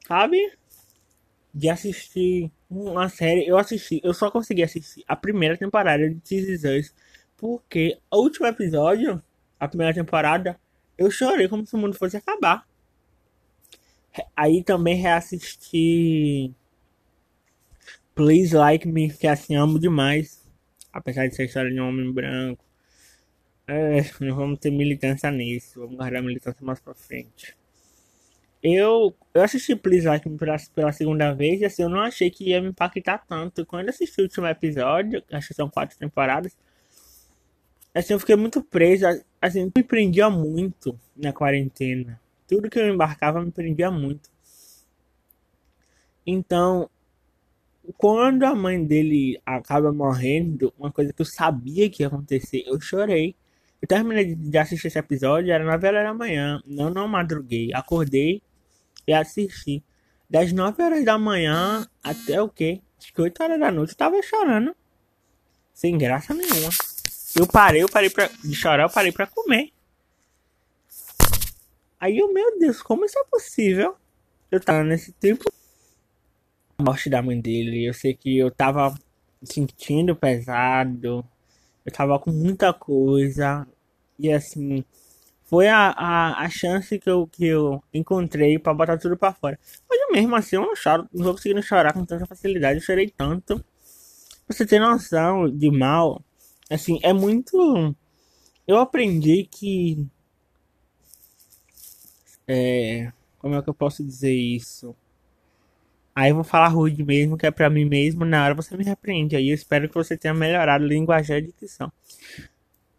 Sabe? 0.06 0.38
de 1.54 1.68
assistir 1.68 2.50
uma 2.68 3.08
série. 3.08 3.46
Eu 3.46 3.56
assisti, 3.56 4.00
eu 4.02 4.12
só 4.12 4.30
consegui 4.30 4.62
assistir 4.62 5.04
a 5.06 5.14
primeira 5.14 5.56
temporada 5.56 6.10
de 6.10 6.56
Us, 6.56 6.92
porque 7.36 7.98
o 8.10 8.18
último 8.18 8.46
episódio, 8.46 9.22
a 9.58 9.68
primeira 9.68 9.94
temporada, 9.94 10.58
eu 10.98 11.10
chorei 11.10 11.48
como 11.48 11.64
se 11.64 11.74
o 11.76 11.78
mundo 11.78 11.96
fosse 11.96 12.16
acabar. 12.16 12.66
Aí 14.36 14.62
também 14.62 14.96
reassisti 14.96 16.52
Please 18.14 18.54
Like 18.54 18.86
Me, 18.86 19.12
que 19.12 19.26
assim 19.26 19.54
amo 19.56 19.78
demais. 19.78 20.44
Apesar 20.92 21.26
de 21.26 21.34
ser 21.34 21.46
história 21.46 21.70
de 21.70 21.80
um 21.80 21.88
homem 21.88 22.12
branco. 22.12 22.64
É, 23.66 24.02
não 24.20 24.36
vamos 24.36 24.58
ter 24.60 24.70
militância 24.70 25.30
nisso. 25.30 25.80
Vamos 25.80 25.96
guardar 25.96 26.20
a 26.20 26.24
militância 26.24 26.64
mais 26.64 26.78
pra 26.80 26.94
frente. 26.94 27.56
Eu, 28.66 29.14
eu 29.34 29.42
assisti 29.42 29.74
Me 29.74 29.80
pela, 30.38 30.56
pela 30.74 30.90
segunda 30.90 31.34
vez 31.34 31.60
e 31.60 31.66
assim, 31.66 31.82
eu 31.82 31.88
não 31.90 32.00
achei 32.00 32.30
que 32.30 32.48
ia 32.48 32.62
me 32.62 32.68
impactar 32.68 33.18
tanto. 33.18 33.66
Quando 33.66 33.90
assisti 33.90 34.18
o 34.22 34.24
último 34.24 34.46
episódio, 34.46 35.22
acho 35.30 35.48
que 35.48 35.54
são 35.54 35.68
quatro 35.68 35.98
temporadas, 35.98 36.56
assim, 37.94 38.14
eu 38.14 38.20
fiquei 38.20 38.36
muito 38.36 38.62
preso. 38.64 39.04
Assim, 39.40 39.70
me 39.76 39.82
prendia 39.82 40.30
muito 40.30 40.98
na 41.14 41.30
quarentena. 41.32 42.18
Tudo 42.48 42.70
que 42.70 42.78
eu 42.78 42.88
embarcava 42.88 43.44
me 43.44 43.50
prendia 43.50 43.90
muito. 43.90 44.30
Então, 46.26 46.88
quando 47.98 48.44
a 48.44 48.54
mãe 48.54 48.82
dele 48.82 49.38
acaba 49.44 49.92
morrendo, 49.92 50.72
uma 50.78 50.90
coisa 50.90 51.12
que 51.12 51.20
eu 51.20 51.26
sabia 51.26 51.90
que 51.90 52.02
ia 52.02 52.06
acontecer, 52.06 52.64
eu 52.66 52.80
chorei. 52.80 53.36
Eu 53.82 53.88
terminei 53.88 54.34
de 54.34 54.58
assistir 54.58 54.86
esse 54.86 54.98
episódio, 54.98 55.52
era 55.52 55.64
9 55.64 55.86
horas 55.86 56.04
da 56.04 56.14
manhã. 56.14 56.62
Não, 56.66 56.88
não 56.88 57.06
madruguei. 57.06 57.70
Acordei 57.74 58.42
e 59.06 59.12
assisti. 59.12 59.82
Das 60.28 60.52
9 60.52 60.82
horas 60.82 61.04
da 61.04 61.18
manhã 61.18 61.88
até 62.02 62.40
o 62.40 62.48
quê? 62.48 62.80
Acho 62.98 63.12
que 63.12 63.20
8 63.20 63.42
horas 63.42 63.60
da 63.60 63.70
noite 63.70 63.90
eu 63.90 63.96
tava 63.96 64.20
chorando. 64.22 64.74
Sem 65.72 65.98
graça 65.98 66.32
nenhuma. 66.32 66.70
Eu 67.36 67.46
parei, 67.46 67.82
eu 67.82 67.88
parei 67.88 68.08
pra, 68.08 68.28
de 68.42 68.54
chorar, 68.54 68.84
eu 68.84 68.90
parei 68.90 69.12
pra 69.12 69.26
comer. 69.26 69.72
Aí 71.98 72.18
eu, 72.18 72.32
meu 72.32 72.58
Deus, 72.58 72.82
como 72.82 73.04
isso 73.04 73.18
é 73.18 73.24
possível? 73.24 73.96
Eu 74.50 74.60
tava 74.60 74.84
nesse 74.84 75.12
tempo. 75.12 75.44
A 76.78 76.82
morte 76.82 77.10
da 77.10 77.22
mãe 77.22 77.40
dele, 77.40 77.88
eu 77.88 77.94
sei 77.94 78.14
que 78.14 78.38
eu 78.38 78.50
tava 78.50 78.94
sentindo 79.42 80.14
pesado. 80.14 81.24
Eu 81.84 81.92
tava 81.92 82.18
com 82.18 82.30
muita 82.30 82.72
coisa. 82.72 83.66
E 84.18 84.32
assim, 84.32 84.84
foi 85.54 85.68
a, 85.68 85.90
a, 85.90 86.44
a 86.46 86.48
chance 86.48 86.98
que 86.98 87.08
eu, 87.08 87.28
que 87.28 87.46
eu 87.46 87.80
encontrei 87.92 88.58
para 88.58 88.74
botar 88.74 88.98
tudo 88.98 89.16
para 89.16 89.32
fora. 89.32 89.56
Mas 89.88 90.00
mesmo 90.10 90.34
assim 90.34 90.56
eu 90.56 90.62
não 90.62 90.74
choro, 90.74 91.08
não 91.14 91.22
vou 91.22 91.32
conseguindo 91.32 91.62
chorar 91.62 91.92
com 91.92 92.04
tanta 92.04 92.26
facilidade. 92.26 92.80
Eu 92.80 92.84
chorei 92.84 93.08
tanto. 93.08 93.64
Você 94.48 94.66
ter 94.66 94.80
noção 94.80 95.48
de 95.48 95.70
mal, 95.70 96.20
assim, 96.68 96.98
é 97.04 97.12
muito. 97.12 97.94
Eu 98.66 98.78
aprendi 98.78 99.44
que. 99.44 100.04
É. 102.48 103.12
Como 103.38 103.54
é 103.54 103.62
que 103.62 103.70
eu 103.70 103.74
posso 103.74 104.02
dizer 104.02 104.34
isso? 104.34 104.92
Aí 106.16 106.30
eu 106.30 106.34
vou 106.34 106.44
falar 106.44 106.66
rude 106.66 107.04
mesmo, 107.04 107.38
que 107.38 107.46
é 107.46 107.50
pra 107.52 107.70
mim 107.70 107.84
mesmo, 107.84 108.24
na 108.24 108.44
hora 108.44 108.54
você 108.54 108.76
me 108.76 108.82
repreende. 108.82 109.36
Aí 109.36 109.50
eu 109.50 109.54
espero 109.54 109.88
que 109.88 109.94
você 109.94 110.16
tenha 110.16 110.34
melhorado 110.34 110.84
linguagem 110.84 111.38
e 111.38 111.42
dicção. 111.42 111.92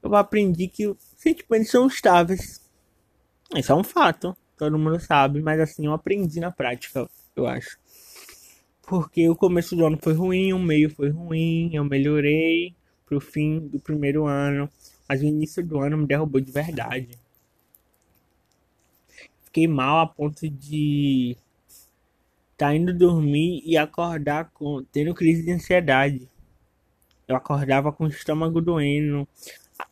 Eu 0.01 0.15
aprendi 0.15 0.69
que 0.69 0.95
sentimentos 1.33 1.71
são 1.71 1.87
estáveis. 1.87 2.61
Isso 3.55 3.71
é 3.71 3.75
um 3.75 3.83
fato, 3.83 4.35
todo 4.57 4.77
mundo 4.77 4.99
sabe, 4.99 5.41
mas 5.41 5.59
assim, 5.59 5.85
eu 5.87 5.93
aprendi 5.93 6.39
na 6.39 6.51
prática, 6.51 7.09
eu 7.35 7.47
acho. 7.47 7.77
Porque 8.83 9.27
o 9.27 9.35
começo 9.35 9.75
do 9.75 9.85
ano 9.85 9.97
foi 10.01 10.13
ruim, 10.13 10.53
o 10.53 10.59
meio 10.59 10.89
foi 10.89 11.09
ruim, 11.09 11.71
eu 11.73 11.83
melhorei 11.83 12.75
pro 13.05 13.19
fim 13.19 13.59
do 13.59 13.79
primeiro 13.79 14.25
ano, 14.25 14.69
mas 15.09 15.21
o 15.21 15.25
início 15.25 15.65
do 15.65 15.79
ano 15.79 15.97
me 15.97 16.05
derrubou 16.05 16.39
de 16.39 16.51
verdade. 16.51 17.17
Fiquei 19.43 19.67
mal 19.67 19.99
a 19.99 20.07
ponto 20.07 20.47
de 20.47 21.35
tá 22.57 22.73
indo 22.73 22.93
dormir 22.93 23.61
e 23.65 23.77
acordar 23.77 24.51
com 24.53 24.83
tendo 24.91 25.13
crise 25.13 25.43
de 25.43 25.51
ansiedade. 25.51 26.29
Eu 27.27 27.35
acordava 27.35 27.91
com 27.91 28.05
o 28.05 28.07
estômago 28.07 28.61
doendo, 28.61 29.27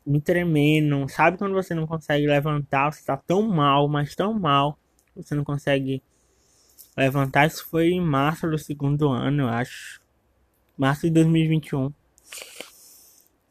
me 0.06 0.20
tremendo. 0.22 1.08
Sabe 1.10 1.38
quando 1.38 1.54
você 1.54 1.74
não 1.74 1.88
consegue 1.88 2.28
levantar? 2.28 2.92
Você 2.92 3.04
tá 3.04 3.18
tão 3.18 3.42
mal, 3.44 3.88
mas 3.88 4.16
tão 4.16 4.34
mal. 4.34 4.78
Você 5.16 5.36
não 5.36 5.44
consegue 5.44 6.02
levantar. 6.98 7.48
Isso 7.48 7.68
foi 7.70 7.90
em 7.90 8.02
março 8.02 8.50
do 8.50 8.58
segundo 8.58 9.10
ano, 9.10 9.44
eu 9.44 9.50
acho. 9.50 10.02
Março 10.78 11.04
de 11.04 11.12
2021. 11.12 11.92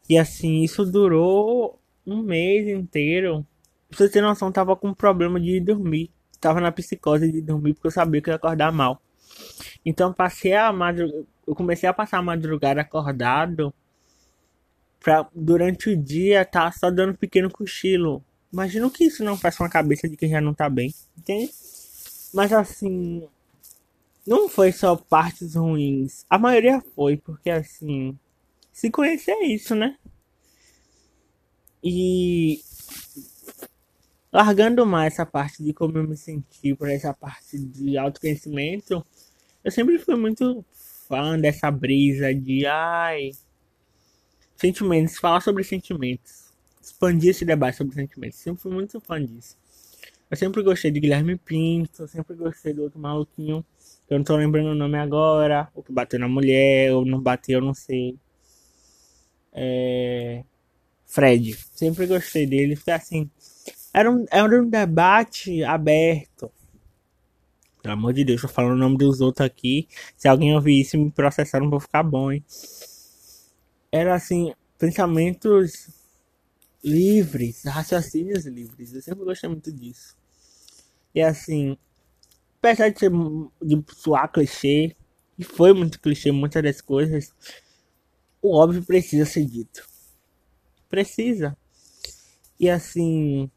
E 0.09 0.17
assim, 0.17 0.61
isso 0.63 0.85
durou 0.85 1.79
um 2.05 2.21
mês 2.21 2.67
inteiro. 2.67 3.45
Pra 3.89 3.97
você 3.97 4.09
ter 4.09 4.21
noção, 4.21 4.51
tava 4.51 4.75
com 4.75 4.93
problema 4.93 5.39
de 5.39 5.59
dormir. 5.59 6.11
Tava 6.39 6.59
na 6.59 6.71
psicose 6.71 7.31
de 7.31 7.41
dormir 7.41 7.73
porque 7.73 7.87
eu 7.87 7.91
sabia 7.91 8.21
que 8.21 8.29
ia 8.29 8.35
acordar 8.35 8.71
mal. 8.71 9.01
Então 9.85 10.13
passei 10.13 10.53
a 10.53 10.71
madrugada. 10.73 11.25
Eu 11.45 11.55
comecei 11.55 11.87
a 11.89 11.93
passar 11.93 12.19
a 12.19 12.21
madrugada 12.21 12.81
acordado 12.81 13.73
pra, 15.03 15.27
durante 15.35 15.89
o 15.89 15.97
dia 15.97 16.45
tá 16.45 16.71
só 16.71 16.89
dando 16.89 17.11
um 17.11 17.15
pequeno 17.15 17.51
cochilo. 17.51 18.23
Imagino 18.51 18.89
que 18.89 19.03
isso 19.03 19.23
não 19.23 19.37
faz 19.37 19.57
com 19.57 19.65
a 19.65 19.69
cabeça 19.69 20.07
de 20.07 20.15
quem 20.15 20.29
já 20.29 20.39
não 20.39 20.53
tá 20.53 20.69
bem, 20.69 20.93
entende? 21.17 21.51
Mas 22.33 22.53
assim, 22.53 23.27
não 24.25 24.47
foi 24.47 24.71
só 24.71 24.95
partes 24.95 25.55
ruins. 25.55 26.25
A 26.29 26.39
maioria 26.39 26.81
foi, 26.95 27.17
porque 27.17 27.49
assim, 27.49 28.17
se 28.71 28.89
conhecer 28.89 29.31
é 29.31 29.45
isso, 29.47 29.75
né? 29.75 29.97
E 31.83 32.61
largando 34.31 34.85
mais 34.85 35.13
essa 35.13 35.25
parte 35.25 35.61
de 35.61 35.73
como 35.73 35.97
eu 35.97 36.07
me 36.07 36.15
senti 36.15 36.73
por 36.73 36.89
essa 36.89 37.13
parte 37.13 37.59
de 37.59 37.97
autoconhecimento, 37.97 39.05
eu 39.63 39.71
sempre 39.71 39.99
fui 39.99 40.15
muito 40.15 40.65
fã 41.07 41.37
dessa 41.37 41.69
brisa 41.69 42.33
de 42.33 42.65
ai, 42.65 43.31
Sentimentos, 44.63 45.17
falar 45.17 45.41
sobre 45.41 45.61
sentimentos. 45.65 46.53
Expandir 46.81 47.31
esse 47.31 47.43
debate 47.43 47.75
sobre 47.75 47.95
sentimentos. 47.95 48.39
Sempre 48.39 48.61
fui 48.61 48.71
muito 48.71 48.97
fã 49.01 49.21
disso. 49.21 49.57
Eu 50.31 50.37
sempre 50.37 50.63
gostei 50.63 50.89
de 50.89 51.01
Guilherme 51.01 51.35
Pinto, 51.35 52.07
sempre 52.07 52.33
gostei 52.33 52.73
do 52.73 52.83
outro 52.83 52.97
maluquinho. 52.97 53.65
Eu 54.09 54.17
não 54.17 54.23
tô 54.23 54.37
lembrando 54.37 54.67
o 54.67 54.75
nome 54.75 54.97
agora. 54.97 55.67
O 55.75 55.83
que 55.83 55.91
bateu 55.91 56.17
na 56.17 56.29
mulher, 56.29 56.93
ou 56.93 57.03
não 57.03 57.19
bateu, 57.19 57.59
eu 57.59 57.65
não 57.65 57.73
sei. 57.73 58.15
É... 59.51 60.45
Fred. 61.05 61.57
Sempre 61.75 62.07
gostei 62.07 62.45
dele. 62.45 62.77
Foi 62.77 62.93
assim. 62.93 63.29
Era 63.93 64.09
um, 64.09 64.25
era 64.31 64.63
um 64.63 64.69
debate 64.69 65.61
aberto. 65.65 66.49
Pelo 67.81 67.95
amor 67.95 68.13
de 68.13 68.23
Deus, 68.23 68.39
tô 68.39 68.47
falando 68.47 68.75
o 68.75 68.77
nome 68.77 68.97
dos 68.97 69.19
outros 69.19 69.45
aqui. 69.45 69.89
Se 70.15 70.29
alguém 70.29 70.55
ouvir 70.55 70.79
isso 70.79 70.97
me 70.97 71.11
processar, 71.11 71.59
não 71.59 71.69
vou 71.69 71.81
ficar 71.81 72.01
bom, 72.01 72.31
hein? 72.31 72.41
Era 73.93 74.15
assim, 74.15 74.51
pensamentos 74.79 75.87
livres, 76.83 77.63
raciocínios 77.63 78.43
livres. 78.47 78.91
Eu 78.91 79.03
sempre 79.03 79.23
gostei 79.23 79.47
muito 79.47 79.71
disso. 79.71 80.17
E 81.13 81.21
assim, 81.21 81.77
apesar 82.57 82.89
de, 82.89 82.99
ser, 82.99 83.11
de 83.61 83.83
soar 83.93 84.31
clichê, 84.31 84.95
e 85.37 85.43
foi 85.43 85.73
muito 85.73 86.01
clichê 86.01 86.31
muitas 86.31 86.63
das 86.63 86.81
coisas, 86.81 87.31
o 88.41 88.57
óbvio 88.57 88.83
precisa 88.83 89.25
ser 89.25 89.45
dito. 89.45 89.87
Precisa. 90.89 91.55
E 92.59 92.71
assim, 92.71 93.47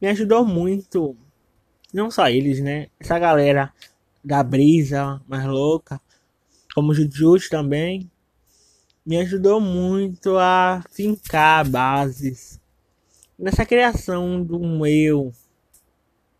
me 0.00 0.08
ajudou 0.08 0.42
muito, 0.42 1.14
não 1.92 2.10
só 2.10 2.30
eles, 2.30 2.60
né? 2.62 2.88
Essa 2.98 3.18
galera 3.18 3.74
da 4.24 4.42
brisa 4.42 5.20
mais 5.28 5.44
louca, 5.44 6.00
como 6.74 6.92
o 6.92 6.94
Jujutsu 6.94 7.50
também, 7.50 8.10
me 9.08 9.16
ajudou 9.16 9.58
muito 9.58 10.36
a 10.36 10.84
fincar 10.90 11.66
bases 11.66 12.60
nessa 13.38 13.64
criação 13.64 14.44
do 14.44 14.60
um 14.60 14.84
eu, 14.84 15.32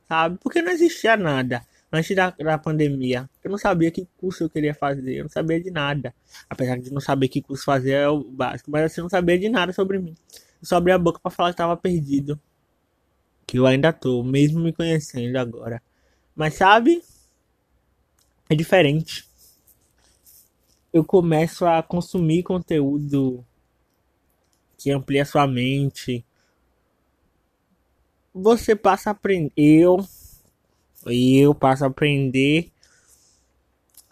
sabe? 0.06 0.36
Porque 0.38 0.60
não 0.60 0.70
existia 0.70 1.16
nada 1.16 1.66
antes 1.90 2.14
da, 2.14 2.28
da 2.28 2.58
pandemia. 2.58 3.26
Eu 3.42 3.50
não 3.50 3.56
sabia 3.56 3.90
que 3.90 4.06
curso 4.18 4.44
eu 4.44 4.50
queria 4.50 4.74
fazer, 4.74 5.14
eu 5.14 5.24
não 5.24 5.30
sabia 5.30 5.58
de 5.58 5.70
nada. 5.70 6.14
Apesar 6.50 6.78
de 6.78 6.92
não 6.92 7.00
saber 7.00 7.28
que 7.28 7.40
curso 7.40 7.64
fazer 7.64 7.92
é 7.92 8.08
o 8.10 8.22
básico, 8.22 8.70
mas 8.70 8.84
assim, 8.84 9.00
eu 9.00 9.04
não 9.04 9.10
sabia 9.10 9.38
de 9.38 9.48
nada 9.48 9.72
sobre 9.72 9.98
mim. 9.98 10.14
Eu 10.60 10.68
só 10.68 10.76
abri 10.76 10.92
a 10.92 10.98
boca 10.98 11.18
para 11.18 11.30
falar 11.30 11.48
que 11.48 11.54
estava 11.54 11.74
perdido. 11.74 12.38
Que 13.46 13.58
eu 13.58 13.66
ainda 13.66 13.94
tô, 13.94 14.22
mesmo 14.22 14.60
me 14.60 14.74
conhecendo 14.74 15.36
agora. 15.38 15.82
Mas 16.36 16.52
sabe? 16.52 17.02
É 18.50 18.54
diferente 18.54 19.27
eu 20.92 21.04
começo 21.04 21.66
a 21.66 21.82
consumir 21.82 22.42
conteúdo 22.42 23.44
que 24.76 24.90
amplia 24.90 25.24
sua 25.24 25.46
mente. 25.46 26.24
Você 28.32 28.76
passa 28.76 29.10
a 29.10 29.12
aprender. 29.12 29.52
Eu, 29.56 29.98
eu 31.06 31.54
passo 31.54 31.84
a 31.84 31.88
aprender 31.88 32.70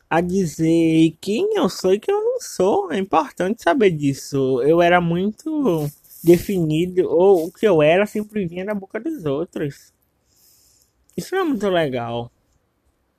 a 0.09 0.21
dizer 0.21 1.17
quem 1.21 1.57
eu 1.57 1.69
sou 1.69 1.93
e 1.93 2.01
quem 2.01 2.15
eu 2.15 2.21
não 2.21 2.41
sou. 2.41 2.93
É 2.93 2.99
importante 2.99 3.63
saber 3.63 3.91
disso. 3.91 4.63
Eu 4.63 4.83
era 4.83 5.01
muito 5.01 5.89
definido, 6.23 7.09
ou 7.09 7.47
o 7.47 7.53
que 7.53 7.67
eu 7.67 7.81
era 7.83 8.07
sempre 8.07 8.47
vinha 8.47 8.65
da 8.65 8.75
boca 8.75 8.99
dos 8.99 9.25
outros. 9.25 9.93
Isso 11.17 11.35
é 11.35 11.45
muito 11.45 11.69
legal. 11.69 12.31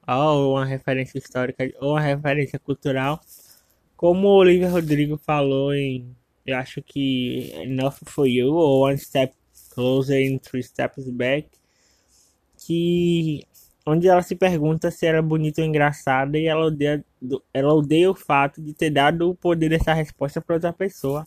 Ou 0.08 0.52
uma 0.54 0.65
referência 0.65 1.17
histórica, 1.17 1.70
ou 1.80 1.91
uma 1.91 2.02
referência 2.02 2.60
cultural. 2.60 3.20
Como 3.97 4.27
o 4.27 4.38
Olivia 4.38 4.69
Rodrigo 4.69 5.17
falou 5.17 5.73
em, 5.73 6.15
eu 6.45 6.55
acho 6.55 6.83
que 6.83 7.51
Enough 7.63 7.95
for 8.05 8.27
You, 8.27 8.53
ou 8.53 8.86
One 8.86 8.97
Step 8.97 9.33
Closer 9.71 10.31
and 10.31 10.38
Three 10.38 10.62
Steps 10.62 11.10
Back, 11.10 11.49
que 12.60 13.43
onde 13.86 14.07
ela 14.07 14.21
se 14.21 14.36
pergunta 14.36 14.91
se 14.91 15.05
era 15.05 15.21
bonita 15.21 15.62
ou 15.62 15.67
engraçada 15.67 16.38
e 16.38 16.45
ela 16.45 16.67
odeia, 16.67 17.03
ela 17.51 17.73
odeia 17.73 18.12
o 18.12 18.15
fato 18.15 18.62
de 18.62 18.71
ter 18.71 18.91
dado 18.91 19.31
o 19.31 19.36
poder 19.36 19.69
dessa 19.69 19.93
resposta 19.93 20.39
para 20.41 20.55
outra 20.55 20.73
pessoa. 20.73 21.25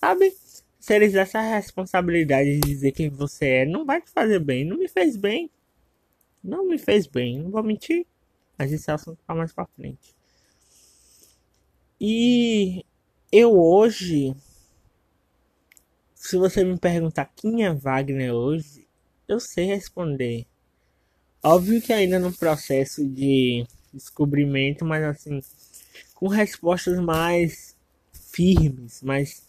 Sabe? 0.00 0.32
Se 0.78 0.94
eles 0.94 1.14
essa 1.16 1.40
responsabilidade 1.40 2.60
de 2.60 2.60
dizer 2.60 2.92
quem 2.92 3.10
você 3.10 3.46
é, 3.46 3.66
não 3.66 3.84
vai 3.84 4.00
te 4.00 4.10
fazer 4.10 4.38
bem. 4.38 4.64
Não 4.64 4.78
me 4.78 4.88
fez 4.88 5.16
bem. 5.16 5.50
Não 6.44 6.68
me 6.68 6.78
fez 6.78 7.06
bem. 7.08 7.40
Não 7.42 7.50
vou 7.50 7.64
mentir. 7.64 8.06
Mas 8.56 8.72
esse 8.72 8.88
é 8.90 8.94
assunto 8.94 9.18
para 9.26 9.34
mais 9.34 9.52
para 9.52 9.66
frente. 9.66 10.15
E 12.00 12.84
eu 13.32 13.58
hoje, 13.58 14.34
se 16.14 16.36
você 16.36 16.62
me 16.62 16.78
perguntar 16.78 17.32
quem 17.34 17.64
é 17.64 17.72
Wagner 17.72 18.34
hoje, 18.34 18.86
eu 19.26 19.40
sei 19.40 19.64
responder. 19.64 20.46
Óbvio 21.42 21.80
que 21.80 21.92
ainda 21.92 22.18
no 22.18 22.32
processo 22.36 23.06
de 23.08 23.66
descobrimento, 23.94 24.84
mas 24.84 25.02
assim, 25.04 25.40
com 26.14 26.28
respostas 26.28 27.00
mais 27.00 27.74
firmes, 28.12 29.02
mais 29.02 29.46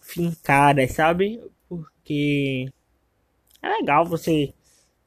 fincadas, 0.00 0.92
sabe? 0.92 1.40
Porque 1.68 2.68
é 3.62 3.68
legal 3.68 4.04
você 4.04 4.52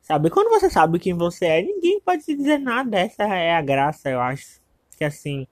saber. 0.01 0.29
Quando 0.29 0.49
você 0.49 0.69
sabe 0.69 0.99
quem 0.99 1.13
você 1.13 1.45
é, 1.45 1.61
ninguém 1.61 1.99
pode 1.99 2.23
te 2.23 2.35
dizer 2.35 2.59
nada. 2.59 2.97
Essa 2.97 3.23
é 3.23 3.53
a 3.53 3.61
graça, 3.61 4.09
eu 4.09 4.21
acho. 4.21 4.61
Que 4.97 5.03
assim, 5.03 5.45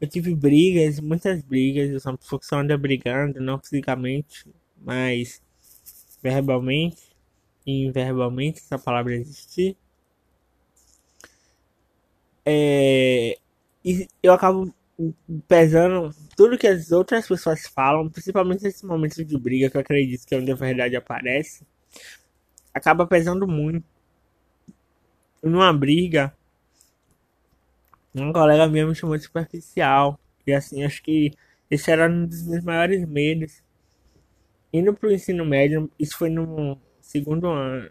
eu 0.00 0.08
tive 0.08 0.34
brigas, 0.34 1.00
muitas 1.00 1.42
brigas. 1.42 1.90
Eu 1.90 2.00
sou 2.00 2.12
uma 2.12 2.18
pessoa 2.18 2.40
que 2.40 2.46
só 2.46 2.58
anda 2.58 2.76
brigando, 2.78 3.40
não 3.40 3.58
fisicamente, 3.58 4.46
mas 4.76 5.42
verbalmente 6.22 7.08
inverbalmente 7.72 8.60
essa 8.60 8.78
palavra 8.78 9.14
existir. 9.14 9.76
É, 12.44 13.38
e 13.84 14.08
eu 14.22 14.32
acabo 14.32 14.74
pesando 15.46 16.10
tudo 16.36 16.58
que 16.58 16.66
as 16.66 16.90
outras 16.92 17.26
pessoas 17.28 17.66
falam, 17.66 18.08
principalmente 18.08 18.64
nesses 18.64 18.82
momentos 18.82 19.24
de 19.24 19.38
briga, 19.38 19.70
que 19.70 19.76
eu 19.76 19.80
acredito 19.80 20.26
que 20.26 20.34
é 20.34 20.38
onde 20.38 20.50
a 20.50 20.54
verdade 20.54 20.96
aparece, 20.96 21.66
acaba 22.72 23.06
pesando 23.06 23.46
muito. 23.46 23.84
Numa 25.42 25.72
briga, 25.72 26.36
um 28.14 28.32
colega 28.32 28.66
meu 28.66 28.88
me 28.88 28.94
chamou 28.94 29.16
de 29.16 29.24
superficial. 29.24 30.18
E 30.46 30.52
assim, 30.52 30.84
acho 30.84 31.02
que 31.02 31.32
esse 31.70 31.90
era 31.90 32.10
um 32.10 32.26
dos 32.26 32.46
meus 32.46 32.64
maiores 32.64 33.06
medos. 33.06 33.62
Indo 34.72 34.94
pro 34.94 35.12
ensino 35.12 35.44
médio, 35.44 35.90
isso 35.98 36.16
foi 36.16 36.30
no 36.30 36.78
segundo 37.00 37.46
ano. 37.48 37.90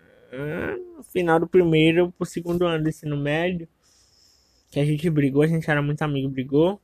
No 0.96 1.04
final 1.04 1.40
do 1.40 1.48
primeiro 1.48 2.12
pro 2.12 2.26
segundo 2.26 2.66
ano 2.66 2.84
do 2.84 2.90
ensino 2.90 3.18
médio. 3.18 3.68
Que 4.72 4.80
a 4.80 4.86
gente 4.86 5.10
brigou, 5.10 5.44
a 5.44 5.48
gente 5.48 5.70
era 5.70 5.82
muito 5.82 6.02
amigo, 6.02 6.30
brigou. 6.30 6.82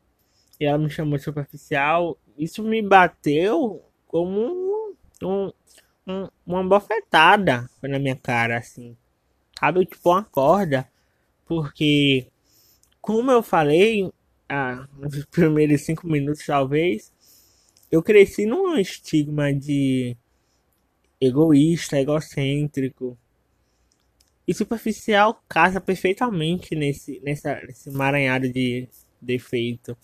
E 0.59 0.65
ela 0.65 0.77
me 0.77 0.89
chamou 0.89 1.17
de 1.17 1.23
superficial. 1.23 2.17
Isso 2.37 2.63
me 2.63 2.81
bateu 2.81 3.83
como 4.07 4.93
um, 5.21 5.51
um, 6.07 6.27
uma 6.45 6.63
bofetada 6.63 7.69
na 7.81 7.99
minha 7.99 8.15
cara, 8.15 8.57
assim. 8.57 8.95
Sabe, 9.59 9.85
tipo 9.85 10.09
uma 10.09 10.23
corda. 10.23 10.87
Porque, 11.45 12.27
como 13.03 13.29
eu 13.29 13.43
falei, 13.43 14.09
ah, 14.47 14.87
nos 14.97 15.25
primeiros 15.27 15.81
cinco 15.81 16.07
minutos 16.07 16.45
talvez, 16.45 17.11
eu 17.91 18.01
cresci 18.01 18.45
num 18.45 18.77
estigma 18.77 19.53
de 19.53 20.15
egoísta, 21.19 21.99
egocêntrico 21.99 23.17
e 24.47 24.53
superficial 24.53 25.43
casa 25.49 25.81
perfeitamente 25.81 26.75
nesse, 26.75 27.19
nessa, 27.19 27.55
nesse 27.67 27.89
emaranhado 27.89 28.47
de 28.49 28.87
defeito. 29.21 29.97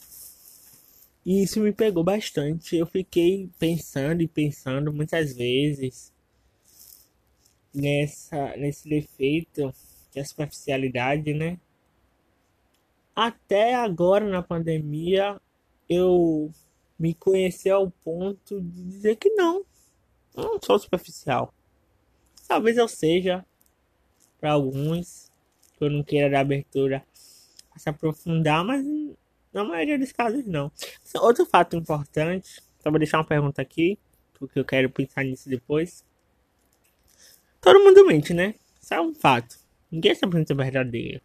E 1.25 1.43
isso 1.43 1.61
me 1.61 1.71
pegou 1.71 2.03
bastante. 2.03 2.75
Eu 2.75 2.85
fiquei 2.85 3.49
pensando 3.57 4.21
e 4.21 4.27
pensando 4.27 4.91
muitas 4.91 5.33
vezes 5.33 6.11
nessa, 7.73 8.57
nesse 8.57 8.89
defeito, 8.89 9.73
que 10.11 10.19
é 10.19 10.21
a 10.21 10.25
superficialidade, 10.25 11.33
né? 11.33 11.57
Até 13.15 13.75
agora 13.75 14.25
na 14.27 14.41
pandemia 14.41 15.39
eu 15.87 16.51
me 16.97 17.13
conheci 17.13 17.69
ao 17.69 17.89
ponto 17.89 18.61
de 18.61 18.83
dizer 18.83 19.15
que 19.15 19.29
não, 19.31 19.65
não 20.35 20.59
sou 20.61 20.77
superficial. 20.77 21.53
Talvez 22.47 22.77
eu 22.77 22.87
seja 22.87 23.45
para 24.39 24.51
alguns, 24.51 25.31
que 25.77 25.83
eu 25.83 25.89
não 25.89 26.03
queira 26.03 26.29
dar 26.29 26.41
abertura 26.41 27.03
a 27.71 27.79
se 27.79 27.89
aprofundar, 27.89 28.63
mas 28.63 28.85
na 29.53 29.63
maioria 29.63 29.97
dos 29.97 30.11
casos 30.11 30.45
não. 30.45 30.71
Outro 31.15 31.45
fato 31.45 31.75
importante, 31.75 32.61
só 32.79 32.89
vou 32.89 32.99
deixar 32.99 33.17
uma 33.17 33.25
pergunta 33.25 33.61
aqui, 33.61 33.97
porque 34.33 34.59
eu 34.59 34.65
quero 34.65 34.89
pensar 34.89 35.23
nisso 35.23 35.49
depois. 35.49 36.05
Todo 37.61 37.83
mundo 37.83 38.05
mente, 38.05 38.33
né? 38.33 38.55
Isso 38.81 38.93
é 38.93 39.01
um 39.01 39.13
fato. 39.13 39.57
Ninguém 39.91 40.15
se 40.15 40.23
apresenta 40.23 40.55
verdadeiro. 40.55 41.21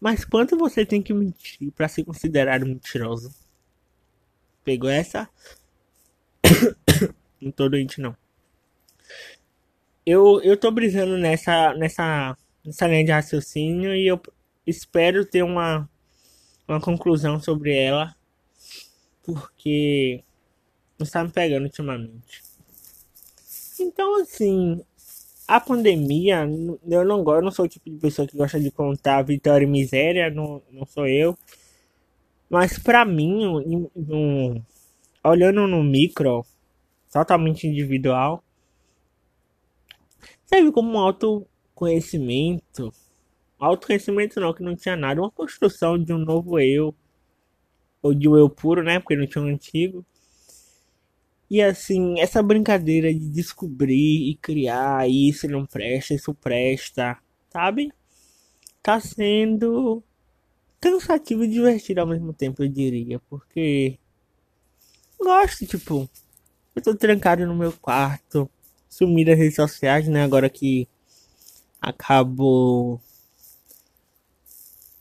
Mas 0.00 0.24
quanto 0.24 0.56
você 0.56 0.84
tem 0.84 1.02
que 1.02 1.12
mentir 1.12 1.72
para 1.72 1.88
se 1.88 2.04
considerar 2.04 2.60
mentiroso? 2.60 3.34
Pegou 4.64 4.90
essa? 4.90 5.28
Não 7.40 7.50
tô 7.50 7.68
doente, 7.68 8.00
não. 8.00 8.14
Eu, 10.04 10.40
eu 10.42 10.56
tô 10.56 10.70
brisando 10.70 11.16
nessa, 11.16 11.74
nessa, 11.74 12.36
nessa 12.64 12.86
linha 12.86 13.04
de 13.04 13.12
raciocínio 13.12 13.94
e 13.94 14.06
eu 14.06 14.20
espero 14.66 15.24
ter 15.24 15.42
uma, 15.42 15.88
uma 16.68 16.80
conclusão 16.80 17.40
sobre 17.40 17.76
ela. 17.76 18.14
Porque 19.22 20.22
está 20.98 21.24
me 21.24 21.30
pegando 21.30 21.64
ultimamente. 21.64 22.42
Então, 23.78 24.20
assim, 24.20 24.84
a 25.50 25.60
pandemia, 25.60 26.48
eu 26.88 27.04
não 27.04 27.24
gosto, 27.24 27.42
não 27.42 27.50
sou 27.50 27.64
o 27.64 27.68
tipo 27.68 27.90
de 27.90 27.96
pessoa 27.96 28.26
que 28.26 28.36
gosta 28.36 28.60
de 28.60 28.70
contar 28.70 29.20
vitória 29.22 29.64
e 29.64 29.68
miséria, 29.68 30.30
não, 30.30 30.62
não 30.70 30.86
sou 30.86 31.08
eu. 31.08 31.36
Mas 32.48 32.78
pra 32.78 33.04
mim, 33.04 33.90
um, 33.96 34.62
olhando 35.24 35.66
no 35.66 35.82
micro, 35.82 36.46
totalmente 37.12 37.66
individual. 37.66 38.44
Serve 40.46 40.70
como 40.70 40.92
um 40.92 40.98
autoconhecimento. 40.98 42.92
Autoconhecimento 43.58 44.38
não, 44.38 44.54
que 44.54 44.62
não 44.62 44.76
tinha 44.76 44.94
nada. 44.94 45.20
Uma 45.20 45.32
construção 45.32 45.98
de 45.98 46.12
um 46.12 46.18
novo 46.18 46.60
eu. 46.60 46.94
Ou 48.00 48.14
de 48.14 48.28
um 48.28 48.36
eu 48.36 48.48
puro, 48.48 48.84
né? 48.84 49.00
Porque 49.00 49.16
não 49.16 49.26
tinha 49.26 49.42
um 49.42 49.48
antigo. 49.48 50.06
E 51.50 51.60
assim, 51.60 52.20
essa 52.20 52.42
brincadeira 52.42 53.12
de 53.12 53.28
descobrir 53.28 54.30
e 54.30 54.36
criar 54.36 55.08
isso 55.10 55.48
não 55.48 55.66
presta, 55.66 56.14
isso 56.14 56.32
presta, 56.32 57.18
sabe? 57.52 57.92
Tá 58.82 59.00
sendo 59.00 60.02
cansativo 60.80 61.44
e 61.44 61.48
divertido 61.48 62.00
ao 62.00 62.06
mesmo 62.06 62.32
tempo, 62.32 62.62
eu 62.62 62.68
diria. 62.68 63.20
Porque 63.28 63.98
gosto, 65.18 65.66
tipo, 65.66 66.08
eu 66.74 66.82
tô 66.82 66.94
trancado 66.94 67.46
no 67.46 67.54
meu 67.54 67.72
quarto, 67.72 68.50
sumi 68.88 69.24
das 69.24 69.38
redes 69.38 69.56
sociais, 69.56 70.08
né? 70.08 70.22
Agora 70.24 70.48
que 70.48 70.88
acabou. 71.80 73.00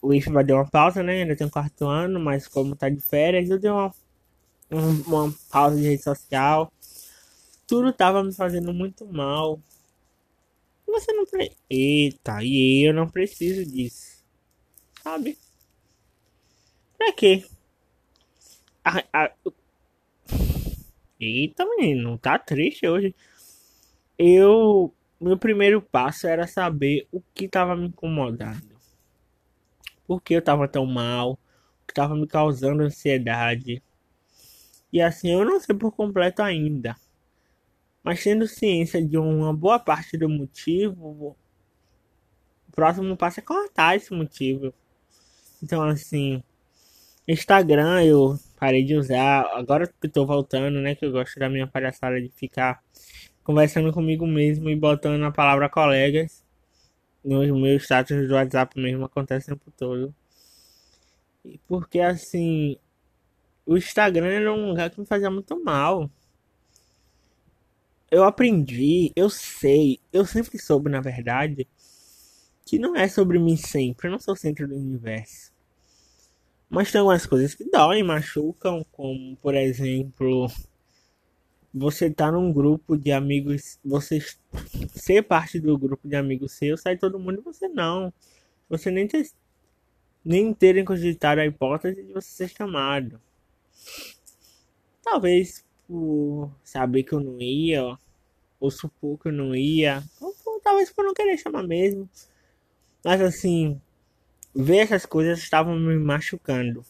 O 0.01 0.13
IF 0.13 0.29
vai 0.31 0.43
dar 0.43 0.55
uma 0.55 0.69
pausa, 0.69 1.03
né? 1.03 1.21
Ainda 1.21 1.35
tem 1.35 1.47
um 1.47 1.49
quarto 1.49 1.85
ano, 1.85 2.19
mas 2.19 2.47
como 2.47 2.75
tá 2.75 2.89
de 2.89 3.01
férias, 3.01 3.49
eu 3.49 3.59
dei 3.59 3.69
uma, 3.69 3.93
uma 4.71 5.33
pausa 5.51 5.77
de 5.77 5.83
rede 5.83 6.03
social. 6.03 6.71
Tudo 7.67 7.93
tava 7.93 8.23
me 8.23 8.33
fazendo 8.33 8.73
muito 8.73 9.05
mal. 9.05 9.59
Você 10.87 11.13
não 11.13 11.25
pre... 11.25 11.55
Eita, 11.69 12.43
e 12.43 12.87
eu 12.87 12.93
não 12.93 13.07
preciso 13.07 13.65
disso. 13.65 14.23
Sabe? 15.03 15.37
Pra 16.97 17.13
quê? 17.13 17.45
A, 18.83 19.03
a, 19.13 19.31
Eita, 21.19 21.65
menino, 21.65 22.17
tá 22.17 22.39
triste 22.39 22.87
hoje. 22.87 23.13
Eu. 24.17 24.93
Meu 25.19 25.37
primeiro 25.37 25.81
passo 25.81 26.27
era 26.27 26.47
saber 26.47 27.07
o 27.11 27.21
que 27.33 27.47
tava 27.49 27.75
me 27.75 27.87
incomodando. 27.87 28.79
por 30.05 30.21
que 30.21 30.33
eu 30.33 30.41
tava 30.41 30.67
tão 30.67 30.85
mal, 30.85 31.33
o 31.33 31.87
que 31.87 31.93
tava 31.93 32.15
me 32.15 32.27
causando 32.27 32.83
ansiedade. 32.83 33.83
E 34.91 35.01
assim, 35.01 35.31
eu 35.31 35.45
não 35.45 35.59
sei 35.59 35.75
por 35.75 35.91
completo 35.91 36.41
ainda. 36.41 36.95
Mas 38.03 38.23
tendo 38.23 38.47
ciência 38.47 39.05
de 39.05 39.17
uma 39.17 39.53
boa 39.53 39.79
parte 39.79 40.17
do 40.17 40.29
motivo, 40.29 41.35
o 42.67 42.71
próximo 42.71 43.15
passo 43.17 43.39
é 43.39 43.43
cortar 43.43 43.95
esse 43.95 44.13
motivo. 44.13 44.73
Então, 45.61 45.83
assim, 45.83 46.41
Instagram 47.27 48.03
eu 48.03 48.39
parei 48.57 48.83
de 48.83 48.95
usar. 48.95 49.45
Agora 49.53 49.87
que 49.87 49.93
eu 50.03 50.11
tô 50.11 50.25
voltando, 50.25 50.79
né? 50.81 50.95
Que 50.95 51.05
eu 51.05 51.11
gosto 51.11 51.39
da 51.39 51.49
minha 51.49 51.67
palhaçada 51.67 52.19
de 52.21 52.29
ficar 52.29 52.83
conversando 53.43 53.93
comigo 53.93 54.25
mesmo 54.25 54.69
e 54.69 54.75
botando 54.75 55.23
a 55.23 55.31
palavra 55.31 55.69
colegas. 55.69 56.43
No 57.23 57.41
meu 57.59 57.75
status 57.77 58.27
do 58.27 58.33
WhatsApp 58.33 58.79
mesmo 58.79 59.05
acontece 59.05 59.51
o 59.51 59.55
tempo 59.55 59.71
todo. 59.77 60.15
Porque 61.67 61.99
assim, 61.99 62.77
o 63.69 63.77
Instagram 63.77 64.25
era 64.25 64.51
um 64.51 64.69
lugar 64.69 64.89
que 64.89 64.99
me 64.99 65.05
fazia 65.05 65.29
muito 65.29 65.63
mal. 65.63 66.09
Eu 68.09 68.23
aprendi, 68.23 69.11
eu 69.15 69.29
sei, 69.29 69.99
eu 70.11 70.25
sempre 70.25 70.57
soube, 70.57 70.89
na 70.89 70.99
verdade, 70.99 71.67
que 72.65 72.79
não 72.79 72.95
é 72.95 73.07
sobre 73.07 73.37
mim 73.37 73.55
sempre. 73.55 74.07
Eu 74.07 74.11
não 74.13 74.19
sou 74.19 74.33
o 74.33 74.37
centro 74.37 74.67
do 74.67 74.75
universo. 74.75 75.53
Mas 76.67 76.91
tem 76.91 76.97
algumas 76.97 77.27
coisas 77.27 77.53
que 77.53 77.63
doem, 77.69 78.01
machucam, 78.01 78.83
como 78.91 79.37
por 79.37 79.53
exemplo, 79.53 80.47
você 81.71 82.09
tá 82.09 82.31
num 82.31 82.51
grupo 82.51 82.97
de 82.97 83.11
amigos, 83.11 83.77
você 83.85 84.19
ser 84.95 85.21
parte 85.21 85.59
do 85.59 85.77
grupo 85.77 86.07
de 86.07 86.15
amigos 86.15 86.53
seu, 86.53 86.75
sai 86.75 86.97
todo 86.97 87.19
mundo 87.19 87.39
e 87.39 87.43
você 87.43 87.67
não. 87.67 88.11
Você 88.67 88.89
nem 88.89 89.07
ter, 89.07 89.29
nem 90.25 90.51
terem 90.55 90.83
cogitado 90.83 91.39
a 91.39 91.45
hipótese 91.45 92.01
de 92.01 92.13
você 92.13 92.29
ser 92.31 92.49
chamado. 92.49 93.21
Talvez 95.03 95.65
por 95.87 96.51
saber 96.63 97.03
que 97.03 97.13
eu 97.13 97.19
não 97.19 97.39
ia, 97.39 97.97
ou 98.59 98.69
supor 98.71 99.17
que 99.17 99.29
eu 99.29 99.33
não 99.33 99.55
ia, 99.55 100.03
ou, 100.21 100.35
ou 100.45 100.59
talvez 100.59 100.91
por 100.91 101.03
não 101.03 101.13
querer 101.13 101.37
chamar 101.37 101.63
mesmo. 101.63 102.09
Mas 103.03 103.21
assim, 103.21 103.81
ver 104.53 104.79
essas 104.79 105.05
coisas 105.05 105.39
estavam 105.39 105.77
me 105.79 105.97
machucando. 105.97 106.83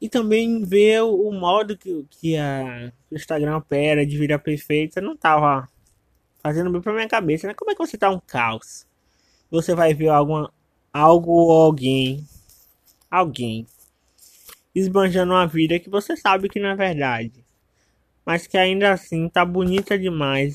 E 0.00 0.08
também 0.08 0.62
ver 0.62 1.02
o, 1.02 1.32
modo 1.32 1.76
que, 1.76 2.06
que, 2.10 2.36
a, 2.36 2.92
o 3.10 3.16
Instagram 3.16 3.56
opera 3.56 4.06
de 4.06 4.16
vida 4.16 4.38
perfeita 4.38 5.00
não 5.00 5.16
tava 5.16 5.68
fazendo 6.40 6.70
bem 6.70 6.80
pra 6.80 6.92
minha 6.92 7.08
cabeça, 7.08 7.48
né? 7.48 7.54
Como 7.54 7.70
é 7.70 7.74
que 7.74 7.80
você 7.80 7.98
tá 7.98 8.08
um 8.08 8.20
caos? 8.20 8.86
Você 9.50 9.74
vai 9.74 9.94
ver 9.94 10.08
alguma, 10.08 10.52
algo 10.92 11.32
ou 11.32 11.50
alguém, 11.50 12.24
alguém, 13.10 13.66
esbanjando 14.78 15.32
uma 15.32 15.46
vida 15.46 15.78
que 15.78 15.90
você 15.90 16.16
sabe 16.16 16.48
que 16.48 16.60
não 16.60 16.70
é 16.70 16.76
verdade. 16.76 17.44
Mas 18.24 18.46
que 18.46 18.58
ainda 18.58 18.92
assim 18.92 19.28
tá 19.28 19.44
bonita 19.44 19.98
demais 19.98 20.54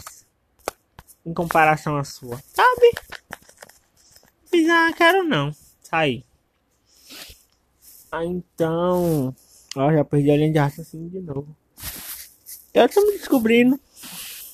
em 1.25 1.33
comparação 1.33 1.97
à 1.97 2.03
sua. 2.03 2.41
Sabe? 2.53 2.91
Fiz, 4.45 4.69
ah, 4.69 4.93
quero 4.95 5.23
não. 5.23 5.51
Sair. 5.81 6.25
Ah, 8.11 8.25
então. 8.25 9.35
Ó, 9.75 9.91
já 9.91 10.05
perdi 10.05 10.29
a 10.29 10.37
linha 10.37 10.51
de 10.51 10.59
raciocínio 10.59 11.09
de 11.09 11.19
novo. 11.19 11.55
Eu 12.73 12.87
tô 12.89 13.01
me 13.01 13.13
descobrindo. 13.13 13.79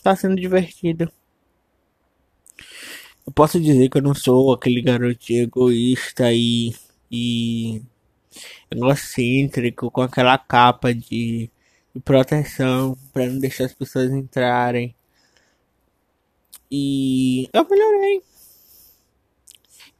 Tá 0.02 0.16
sendo 0.16 0.36
divertido. 0.36 1.12
Eu 3.26 3.34
posso 3.34 3.60
dizer 3.60 3.90
que 3.90 3.98
eu 3.98 4.02
não 4.02 4.16
sou 4.16 4.54
aquele 4.54 4.82
garotinho 4.82 5.44
egoísta 5.44 6.32
e. 6.34 6.74
e. 7.12 7.82
egocêntrico 8.70 9.92
com 9.92 10.02
aquela 10.02 10.38
capa 10.38 10.94
de, 10.94 11.50
de 11.94 12.02
proteção 12.04 12.98
para 13.14 13.28
não 13.28 13.40
deixar 13.40 13.66
as 13.66 13.74
pessoas 13.74 14.12
entrarem. 14.12 14.96
E 16.72 17.50
eu 17.54 17.68
melhorei. 17.68 18.22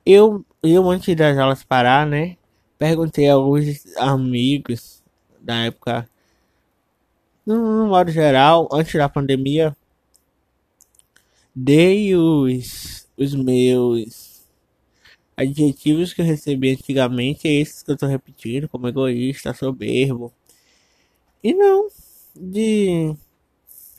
Eu, 0.06 0.46
eu 0.64 0.90
antes 0.90 1.16
das 1.16 1.38
aulas 1.38 1.64
parar, 1.64 2.06
né? 2.06 2.38
Perguntei 2.78 3.30
a 3.30 3.34
alguns 3.34 3.86
amigos 3.98 5.04
da 5.40 5.66
época, 5.66 6.10
no, 7.46 7.84
no 7.84 7.88
modo 7.88 8.12
geral, 8.12 8.70
antes 8.72 8.94
da 8.94 9.10
pandemia, 9.10 9.76
dei 11.56 12.16
os, 12.16 13.08
os 13.18 13.36
meus 13.36 14.29
adjetivos 15.40 16.14
que 16.14 16.22
eu 16.22 16.26
recebi 16.26 16.72
antigamente, 16.72 17.48
é 17.48 17.54
esses 17.54 17.84
que 17.84 17.92
eu 17.92 17.98
tô 17.98 18.06
repetindo, 18.08 18.68
como 18.70 18.88
egoísta, 18.88 19.54
soberbo. 19.54 20.34
E 21.44 21.54
não, 21.54 21.88
de 22.36 23.14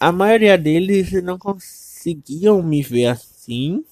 a 0.01 0.13
maioria 0.13 0.59
deles 0.59 1.13
não 1.25 1.39
conseguiam 1.39 2.63
me 2.63 2.83
ver 2.83 3.07
assim 3.07 3.85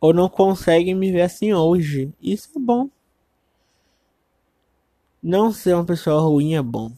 ou 0.00 0.14
não 0.14 0.26
conseguem 0.28 0.94
me 0.94 1.12
ver 1.12 1.20
assim 1.22 1.52
hoje. 1.52 2.10
Isso 2.22 2.48
é 2.56 2.58
bom. 2.58 2.88
Não 5.22 5.52
ser 5.52 5.74
uma 5.74 5.84
pessoa 5.84 6.22
ruim 6.22 6.54
é 6.54 6.62
bom. 6.62 6.90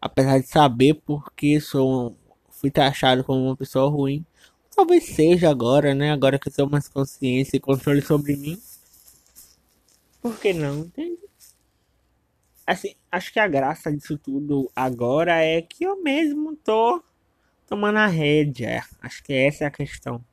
Apesar 0.00 0.40
de 0.40 0.46
saber 0.48 0.94
porque 1.06 1.60
sou 1.60 2.16
fui 2.50 2.68
taxado 2.68 3.22
como 3.22 3.44
uma 3.44 3.56
pessoa 3.56 3.88
ruim. 3.88 4.24
Talvez 4.78 5.06
seja 5.06 5.50
agora, 5.50 5.92
né? 5.92 6.12
Agora 6.12 6.38
que 6.38 6.48
eu 6.48 6.52
tenho 6.52 6.70
mais 6.70 6.88
consciência 6.88 7.56
e 7.56 7.60
controle 7.60 8.00
sobre 8.00 8.36
mim. 8.36 8.62
Por 10.22 10.38
que 10.38 10.52
não? 10.52 10.82
Entende? 10.82 11.18
Assim, 12.64 12.94
acho 13.10 13.32
que 13.32 13.40
a 13.40 13.48
graça 13.48 13.92
disso 13.92 14.16
tudo 14.16 14.70
agora 14.76 15.42
é 15.42 15.60
que 15.60 15.82
eu 15.82 16.00
mesmo 16.00 16.54
tô 16.54 17.02
tomando 17.66 17.98
a 17.98 18.06
rédea. 18.06 18.84
Acho 19.02 19.20
que 19.24 19.32
essa 19.32 19.64
é 19.64 19.66
a 19.66 19.70
questão. 19.72 20.24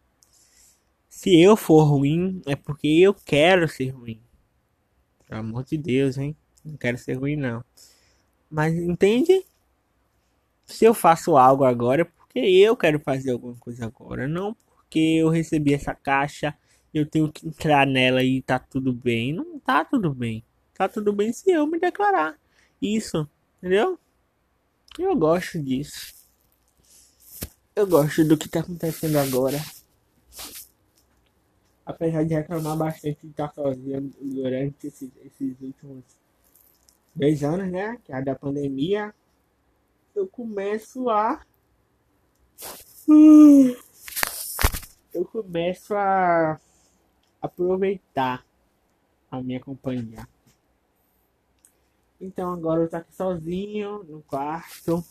Se 1.09 1.41
eu 1.41 1.57
for 1.57 1.83
ruim, 1.85 2.39
é 2.45 2.55
porque 2.55 2.87
eu 2.87 3.15
quero 3.15 3.67
ser 3.67 3.89
ruim. 3.89 4.21
Pelo 5.27 5.39
amor 5.39 5.63
de 5.63 5.75
Deus, 5.75 6.19
hein? 6.19 6.37
Não 6.63 6.77
quero 6.77 6.99
ser 6.99 7.13
ruim, 7.15 7.35
não. 7.35 7.65
Mas 8.47 8.75
entende? 8.75 9.43
Se 10.67 10.85
eu 10.85 10.93
faço 10.93 11.35
algo 11.35 11.63
agora, 11.63 12.03
é 12.03 12.05
porque 12.35 12.39
eu 12.39 12.75
quero 12.75 12.99
fazer 12.99 13.31
alguma 13.31 13.55
coisa 13.55 13.85
agora. 13.85 14.27
Não 14.27 14.53
porque 14.53 14.99
eu 14.99 15.29
recebi 15.29 15.73
essa 15.73 15.95
caixa, 15.95 16.53
eu 16.93 17.05
tenho 17.05 17.31
que 17.31 17.47
entrar 17.47 17.87
nela 17.87 18.23
e 18.23 18.41
tá 18.41 18.59
tudo 18.59 18.91
bem. 18.93 19.33
Não 19.33 19.59
tá 19.59 19.85
tudo 19.85 20.13
bem. 20.13 20.43
Tá 20.73 20.89
tudo 20.89 21.13
bem 21.13 21.31
se 21.31 21.49
eu 21.49 21.65
me 21.65 21.79
declarar. 21.79 22.37
Isso, 22.81 23.27
entendeu? 23.57 23.97
Eu 24.99 25.15
gosto 25.15 25.61
disso. 25.61 26.13
Eu 27.75 27.87
gosto 27.87 28.23
do 28.25 28.37
que 28.37 28.49
tá 28.49 28.59
acontecendo 28.59 29.17
agora 29.17 29.57
apesar 31.85 32.23
de 32.23 32.33
reclamar 32.33 32.75
bastante 32.75 33.19
de 33.21 33.29
estar 33.29 33.53
sozinho 33.53 34.11
durante 34.19 34.87
esses, 34.87 35.11
esses 35.23 35.61
últimos 35.61 36.03
dois 37.15 37.43
anos, 37.43 37.71
né? 37.71 37.97
Que 38.03 38.11
é 38.11 38.15
a 38.15 38.21
da 38.21 38.35
pandemia, 38.35 39.13
eu 40.15 40.27
começo 40.27 41.09
a. 41.09 41.45
Eu 45.13 45.25
começo 45.25 45.93
a 45.95 46.59
aproveitar 47.41 48.45
a 49.31 49.41
minha 49.41 49.59
companhia. 49.59 50.27
Então 52.19 52.53
agora 52.53 52.83
eu 52.83 52.89
tô 52.89 52.97
aqui 52.97 53.13
sozinho 53.13 54.03
no 54.03 54.21
quarto. 54.21 55.03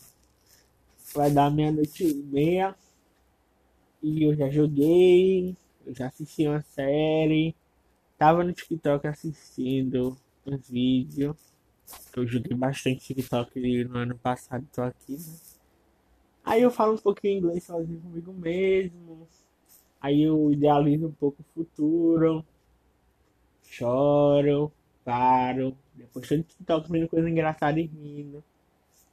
Vai 1.13 1.31
dar 1.31 1.49
meia-noite 1.49 2.03
e 2.03 2.13
meia. 2.13 2.75
E 4.01 4.23
eu 4.23 4.35
já 4.35 4.49
joguei 4.49 5.55
eu 5.85 5.93
já 5.93 6.07
assisti 6.07 6.47
uma 6.47 6.61
série. 6.63 7.55
Tava 8.17 8.43
no 8.43 8.51
TikTok 8.53 9.07
assistindo 9.07 10.17
um 10.45 10.57
vídeo. 10.57 11.37
Eu 12.15 12.25
joguei 12.25 12.57
bastante 12.57 13.13
TikTok 13.13 13.85
no 13.85 13.97
ano 13.97 14.17
passado, 14.17 14.67
tô 14.73 14.81
aqui, 14.81 15.13
né? 15.13 15.54
Aí 16.45 16.61
eu 16.61 16.71
falo 16.71 16.93
um 16.93 16.97
pouquinho 16.97 17.39
inglês 17.39 17.63
sozinho 17.63 17.99
comigo 18.01 18.31
mesmo. 18.33 19.27
Aí 19.99 20.21
eu 20.21 20.51
idealizo 20.51 21.07
um 21.07 21.11
pouco 21.11 21.41
o 21.41 21.53
futuro. 21.53 22.45
Choro, 23.63 24.71
paro. 25.03 25.75
Depois 25.93 26.27
tô 26.27 26.35
no 26.37 26.43
TikTok 26.43 26.91
vendo 26.91 27.09
coisa 27.09 27.29
engraçada 27.29 27.79
e 27.79 27.87
rindo. 27.87 28.43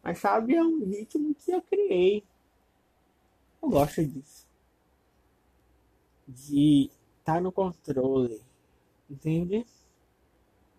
Mas 0.03 0.18
sabe, 0.18 0.55
é 0.55 0.62
um 0.62 0.85
ritmo 0.85 1.35
que 1.35 1.53
eu 1.53 1.62
criei. 1.62 2.23
Eu 3.62 3.71
gosto 3.71 4.05
disso 4.05 4.53
de 6.33 6.90
estar 7.18 7.35
tá 7.35 7.40
no 7.40 7.53
controle, 7.53 8.40
entende? 9.11 9.66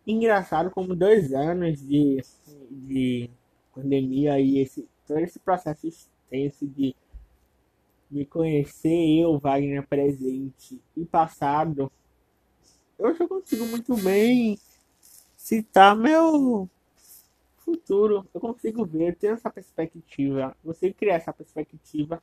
Engraçado 0.06 0.70
como 0.72 0.96
dois 0.96 1.34
anos 1.34 1.82
de, 1.82 2.22
de 2.70 3.30
pandemia 3.74 4.40
e 4.40 4.60
esse, 4.60 4.88
todo 5.08 5.20
esse 5.20 5.40
processo 5.40 5.88
extenso 6.34 6.66
de, 6.66 6.96
me 8.10 8.26
conhecer 8.26 9.20
eu, 9.20 9.40
Wagner 9.40 9.88
presente 9.88 10.80
e 10.96 11.06
passado, 11.06 11.92
eu 12.98 13.16
já 13.16 13.28
consigo 13.28 13.66
muito 13.66 13.96
bem 13.98 14.60
citar 15.36 15.96
meu 15.96 16.70
futuro. 17.58 18.28
Eu 18.34 18.40
consigo 18.40 18.86
ver, 18.86 19.10
eu 19.10 19.16
tenho 19.16 19.34
essa 19.34 19.50
perspectiva. 19.50 20.56
Você 20.64 20.94
criar 20.94 21.16
essa 21.16 21.34
perspectiva 21.34 22.22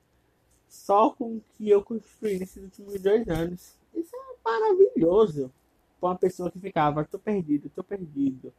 só 0.68 1.10
com 1.10 1.36
o 1.36 1.42
que 1.56 1.68
eu 1.68 1.82
construí 1.82 2.38
nesses 2.38 2.62
últimos 2.62 3.00
dois 3.00 3.28
anos. 3.28 3.74
Isso 3.94 4.14
é 4.14 4.36
maravilhoso. 4.44 5.52
Para 6.00 6.10
uma 6.10 6.16
pessoa 6.16 6.50
que 6.50 6.60
ficava, 6.60 7.04
tô 7.04 7.18
perdido, 7.18 7.68
tô 7.74 7.82
perdido. 7.82 8.52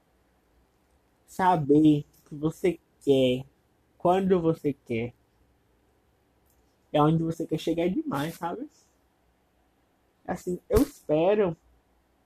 Saber 1.26 2.06
o 2.26 2.30
que 2.30 2.36
você 2.36 2.78
quer, 3.04 3.46
quando 3.98 4.40
você 4.42 4.74
quer. 4.74 5.14
É 6.92 7.02
onde 7.02 7.24
você 7.24 7.46
quer 7.46 7.58
chegar 7.58 7.90
demais, 7.90 8.36
sabe? 8.36 8.68
Assim, 10.26 10.60
eu 10.70 10.82
espero 10.82 11.56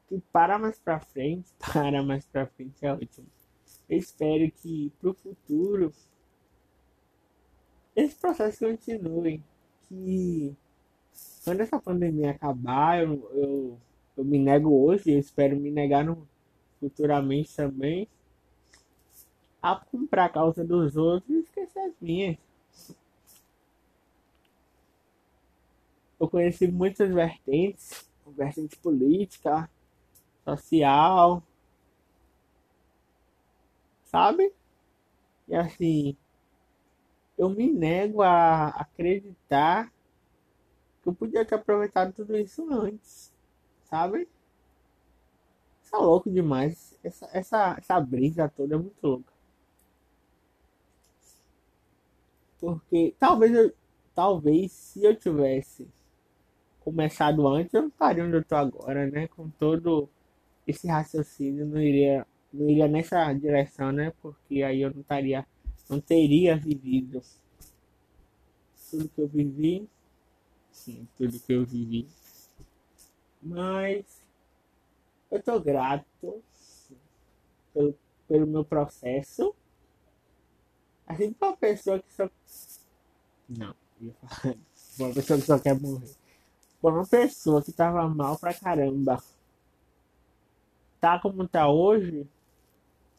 que 0.08 0.20
para 0.32 0.58
mais 0.58 0.80
pra 0.80 1.00
frente, 1.00 1.52
para 1.60 2.04
mais 2.04 2.26
pra 2.26 2.48
frente 2.48 2.86
é 2.86 2.94
ótimo. 2.94 3.28
Eu 3.90 3.98
espero 3.98 4.52
que 4.52 4.92
pro 5.00 5.14
futuro 5.14 5.92
esse 7.96 8.16
processo 8.16 8.66
continue. 8.66 9.42
Que 9.88 10.56
quando 11.44 11.62
essa 11.62 11.80
pandemia 11.80 12.32
acabar, 12.32 13.04
eu, 13.04 13.30
eu, 13.34 13.80
eu 14.18 14.26
me 14.26 14.38
nego 14.38 14.70
hoje, 14.72 15.12
eu 15.12 15.20
espero 15.20 15.56
me 15.56 15.72
negar 15.72 16.04
no, 16.04 16.28
futuramente 16.80 17.56
também 17.56 18.08
a 19.62 19.76
comprar 19.76 20.26
a 20.26 20.30
causa 20.30 20.64
dos 20.64 20.96
outros 20.96 21.30
e 21.36 21.40
esquecer 21.40 21.80
as 21.80 21.94
minhas. 22.00 22.38
Eu 26.26 26.30
conheci 26.30 26.68
muitas 26.68 27.14
vertentes, 27.14 28.10
vertente 28.36 28.76
política, 28.78 29.70
social, 30.44 31.44
sabe? 34.06 34.52
E 35.48 35.56
assim, 35.56 36.18
eu 37.38 37.48
me 37.48 37.72
nego 37.72 38.24
a 38.24 38.70
acreditar 38.70 39.94
que 41.04 41.10
eu 41.10 41.14
podia 41.14 41.46
ter 41.46 41.54
aproveitado 41.54 42.12
tudo 42.12 42.36
isso 42.36 42.68
antes, 42.74 43.32
sabe? 43.84 44.28
Isso 45.84 45.96
é 45.96 46.00
louco 46.00 46.28
demais. 46.28 46.98
Essa, 47.04 47.30
essa, 47.34 47.76
essa 47.78 48.50
toda 48.50 48.74
é 48.74 48.78
muito 48.80 48.98
louca. 49.04 49.32
Porque 52.60 53.14
talvez 53.20 53.54
eu, 53.54 53.72
talvez 54.16 54.72
se 54.72 55.04
eu 55.04 55.16
tivesse 55.16 55.88
começado 56.86 57.48
antes, 57.48 57.74
eu 57.74 57.82
não 57.82 57.90
estaria 57.90 58.24
onde 58.24 58.38
eu 58.38 58.46
tô 58.46 58.56
agora, 58.56 59.10
né? 59.10 59.28
Com 59.28 59.50
todo 59.50 60.08
esse 60.68 60.88
raciocínio, 60.88 61.66
não 61.66 61.82
iria, 61.82 62.26
não 62.54 62.70
iria 62.70 62.88
nessa 62.88 63.34
direção, 63.34 63.92
né? 63.92 64.14
Porque 64.22 64.62
aí 64.62 64.82
eu 64.82 64.94
não 64.94 65.02
estaria, 65.02 65.46
não 65.90 66.00
teria 66.00 66.56
vivido 66.56 67.22
tudo 68.92 69.10
que 69.10 69.20
eu 69.20 69.28
vivi, 69.28 69.90
sim, 70.72 71.08
tudo 71.18 71.40
que 71.40 71.54
eu 71.54 71.66
vivi. 71.66 72.08
Mas 73.42 74.22
eu 75.32 75.42
tô 75.42 75.60
grato 75.60 76.06
pelo, 77.74 77.98
pelo 78.28 78.48
meu 78.48 78.64
processo. 78.64 79.56
Assim, 81.08 81.34
pra 81.34 81.50
uma 81.50 81.58
pessoa 81.58 82.00
que 82.00 82.14
só. 82.14 82.30
Não. 83.50 83.76
Uma 85.00 85.14
pessoa 85.14 85.40
que 85.40 85.46
só 85.46 85.60
quer 85.60 85.80
morrer. 85.80 86.25
Por 86.86 86.94
uma 86.94 87.08
pessoa 87.08 87.64
que 87.64 87.72
tava 87.72 88.08
mal 88.08 88.38
pra 88.38 88.54
caramba 88.54 89.18
tá 91.02 91.18
como 91.18 91.48
tá 91.48 91.68
hoje, 91.68 92.28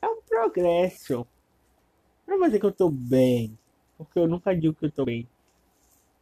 é 0.01 0.07
um 0.07 0.23
progresso. 0.23 1.27
Não 2.29 2.39
vou 2.39 2.47
dizer 2.47 2.61
que 2.61 2.67
eu 2.67 2.71
tô 2.71 2.89
bem, 2.89 3.59
porque 3.99 4.21
eu 4.21 4.29
nunca 4.29 4.55
digo 4.55 4.73
que 4.73 4.87
eu 4.87 4.93
tô 4.93 5.05
bem. 5.05 5.29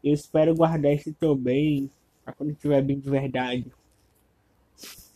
Eu 0.02 0.14
espero 0.14 0.54
guardar 0.54 0.92
esse 0.92 1.12
tô 1.12 1.34
bem 1.34 1.90
pra 2.24 2.32
quando 2.32 2.52
estiver 2.52 2.80
bem 2.80 2.98
de 2.98 3.10
verdade. 3.10 3.70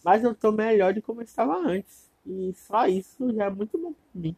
Mas 0.04 0.22
eu 0.22 0.34
tô 0.34 0.52
melhor 0.52 0.92
de 0.92 1.00
como 1.00 1.22
eu 1.22 1.24
estava 1.24 1.56
antes. 1.56 2.10
E 2.26 2.52
só 2.52 2.86
isso 2.86 3.32
já 3.32 3.46
é 3.46 3.50
muito 3.50 3.78
bom 3.78 3.94
pra 3.94 4.20
mim. 4.20 4.36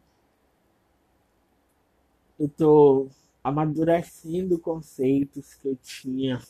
Eu 2.38 2.48
tô 2.48 3.08
amadurecendo 3.42 4.60
conceitos 4.60 5.54
que 5.54 5.66
eu 5.66 5.74
tinha 5.74 6.40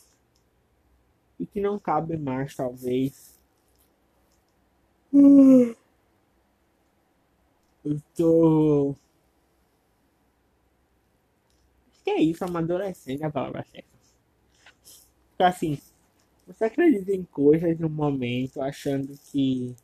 e 1.41 1.45
que 1.47 1.59
não 1.59 1.79
cabem 1.79 2.19
mais, 2.19 2.55
talvez. 2.55 3.39
Eu 7.83 7.99
tô. 8.15 8.95
Acho 11.89 12.03
que 12.03 12.11
é 12.11 12.21
isso, 12.21 12.45
amadurecendo 12.45 13.25
a 13.25 13.31
palavra 13.31 13.63
certa. 13.63 13.89
Porque 15.31 15.43
assim, 15.43 15.81
você 16.45 16.65
acredita 16.65 17.11
em 17.11 17.23
coisas 17.23 17.79
no 17.79 17.89
momento, 17.89 18.61
achando 18.61 19.17
que 19.31 19.75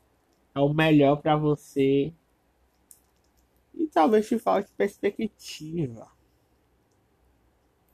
é 0.54 0.60
o 0.60 0.72
melhor 0.72 1.16
para 1.20 1.36
você. 1.36 2.12
E 3.74 3.86
talvez 3.88 4.28
te 4.28 4.38
falte 4.38 4.70
perspectiva. 4.76 6.08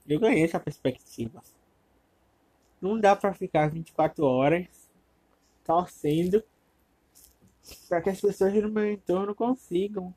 Eu 0.07 0.19
ganhei 0.19 0.43
essa 0.43 0.59
perspectiva. 0.59 1.41
Não 2.81 2.99
dá 2.99 3.15
para 3.15 3.33
ficar 3.33 3.69
24 3.69 4.25
horas 4.25 4.67
torcendo 5.63 6.43
para 7.89 8.01
que 8.01 8.09
as 8.09 8.21
pessoas 8.21 8.53
no 8.53 8.69
meu 8.69 8.91
entorno 8.91 9.33
consigam. 9.33 10.13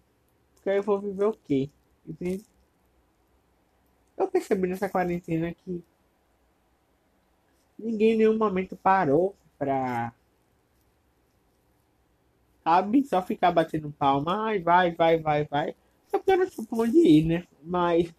Porque 0.54 0.70
aí 0.70 0.76
eu 0.76 0.82
vou 0.82 1.00
viver 1.00 1.24
o 1.24 1.32
quê? 1.32 1.70
Entende? 2.06 2.44
Eu 4.16 4.28
percebi 4.28 4.68
nessa 4.68 4.88
quarentena 4.88 5.54
que 5.54 5.82
ninguém 7.78 8.14
em 8.14 8.16
nenhum 8.18 8.36
momento 8.36 8.76
parou 8.76 9.36
pra. 9.56 10.12
Sabe? 12.64 13.04
Só 13.04 13.22
ficar 13.22 13.52
batendo 13.52 13.90
palma. 13.92 14.46
Ai, 14.46 14.58
vai, 14.60 14.94
vai, 14.94 15.18
vai, 15.18 15.44
vai. 15.44 15.74
Só 16.08 16.18
porque 16.18 16.32
eu 16.32 16.38
não 16.38 16.46
tinha 16.46 16.66
pra 16.66 16.78
onde 16.78 16.98
ir, 16.98 17.24
né? 17.24 17.46
Mas 17.62 18.12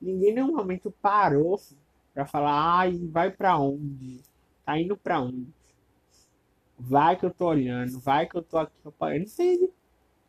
ninguém 0.00 0.30
em 0.30 0.34
nenhum 0.34 0.52
momento 0.56 0.90
parou 1.02 1.60
pra 2.12 2.26
falar, 2.26 2.78
ai, 2.78 2.98
vai 3.10 3.30
pra 3.30 3.58
onde? 3.58 4.20
Tá 4.64 4.78
indo 4.78 4.96
pra 4.96 5.20
onde? 5.20 5.48
Vai 6.78 7.16
que 7.16 7.24
eu 7.24 7.30
tô 7.30 7.46
olhando, 7.46 7.98
vai 8.00 8.26
que 8.26 8.36
eu 8.36 8.42
tô 8.42 8.58
aqui 8.58 8.72
apoiando. 8.84 9.24
Entende? 9.24 9.70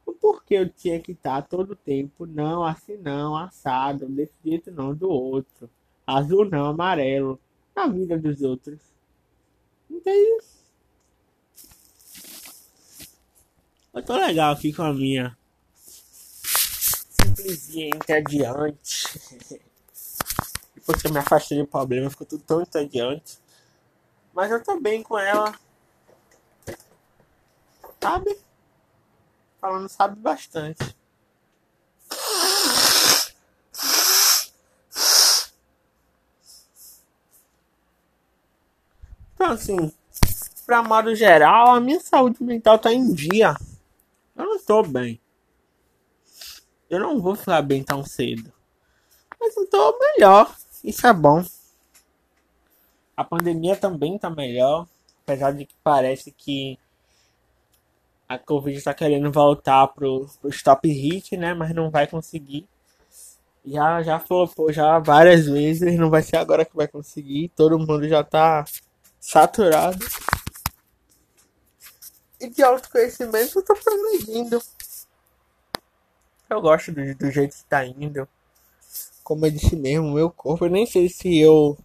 O 0.06 0.14
porquê 0.14 0.56
eu 0.56 0.70
tinha 0.70 1.00
que 1.00 1.14
estar 1.14 1.42
todo 1.44 1.76
tempo, 1.76 2.26
não, 2.26 2.64
assim 2.64 2.98
não, 2.98 3.36
assado, 3.36 4.08
desse 4.08 4.34
jeito 4.44 4.72
não, 4.72 4.94
do 4.94 5.10
outro. 5.10 5.70
Azul 6.06 6.46
não, 6.46 6.66
amarelo. 6.66 7.40
Na 7.76 7.88
vida 7.88 8.18
dos 8.18 8.42
outros. 8.42 8.80
Entende? 9.90 10.44
Eu 13.94 14.04
tô 14.04 14.16
legal 14.16 14.54
aqui 14.54 14.74
com 14.74 14.84
a 14.84 14.94
minha 14.94 15.38
simplesinha 17.34 17.88
entediante. 17.88 19.64
Depois 20.86 21.02
que 21.02 21.08
eu 21.08 21.14
me 21.14 21.20
afastei 21.20 21.58
do 21.60 21.66
problema, 21.66 22.10
ficou 22.10 22.28
tudo 22.28 22.44
tão 22.44 22.62
entediante. 22.62 23.40
Mas 24.34 24.52
eu 24.52 24.62
tô 24.62 24.78
bem 24.82 25.02
com 25.02 25.18
ela. 25.18 25.58
Sabe? 28.02 28.38
Falando 29.62 29.88
sabe 29.88 30.20
bastante. 30.20 30.94
Então 39.36 39.52
assim, 39.52 39.94
pra 40.66 40.84
modo 40.84 41.16
geral, 41.16 41.76
a 41.76 41.80
minha 41.80 42.02
saúde 42.02 42.44
mental 42.44 42.78
tá 42.78 42.92
em 42.92 43.14
dia. 43.14 43.56
Eu 44.36 44.46
não 44.46 44.60
tô 44.60 44.84
bem. 44.84 45.22
Eu 46.90 47.00
não 47.00 47.22
vou 47.22 47.38
ficar 47.38 47.62
bem 47.62 47.82
tão 47.82 48.04
cedo. 48.04 48.52
Mas 49.40 49.56
eu 49.56 49.66
tô 49.70 49.98
melhor. 49.98 50.54
Isso 50.84 51.08
é 51.08 51.14
bom. 51.14 51.44
A 53.16 53.24
pandemia 53.24 53.76
também 53.76 54.18
tá 54.18 54.30
melhor. 54.30 54.88
Apesar 55.24 55.52
de 55.52 55.66
que 55.66 55.76
parece 55.82 56.32
que 56.32 56.78
a 58.28 58.38
Covid 58.38 58.78
está 58.78 58.94
querendo 58.94 59.32
voltar 59.32 59.88
pro, 59.88 60.28
pro 60.42 60.50
stop 60.50 60.88
hit, 60.90 61.38
né? 61.38 61.54
Mas 61.54 61.74
não 61.74 61.90
vai 61.90 62.08
conseguir. 62.08 62.68
Já, 63.66 64.04
já 64.04 64.20
flopou 64.20 64.74
já 64.74 65.00
várias 65.00 65.46
vezes, 65.46 65.98
não 65.98 66.10
vai 66.10 66.22
ser 66.22 66.36
agora 66.36 66.66
que 66.66 66.76
vai 66.76 66.88
conseguir. 66.88 67.50
Todo 67.56 67.80
mundo 67.80 68.08
já 68.08 68.24
tá 68.24 68.66
saturado. 69.20 70.06
E 72.42 72.50
de 72.50 72.62
autoconhecimento 72.62 73.60
eu 73.60 73.64
tô 73.64 73.74
progredindo. 73.74 74.62
Eu 76.50 76.62
gosto 76.62 76.92
do, 76.92 77.16
do 77.16 77.32
jeito 77.32 77.56
que 77.56 77.64
tá 77.64 77.86
indo. 77.86 78.28
Como 79.24 79.46
eu 79.46 79.52
disse 79.52 79.76
mesmo, 79.76 80.14
meu 80.14 80.30
corpo, 80.30 80.66
eu 80.66 80.70
nem 80.70 80.86
sei 80.86 81.08
se 81.10 81.38
eu 81.40 81.78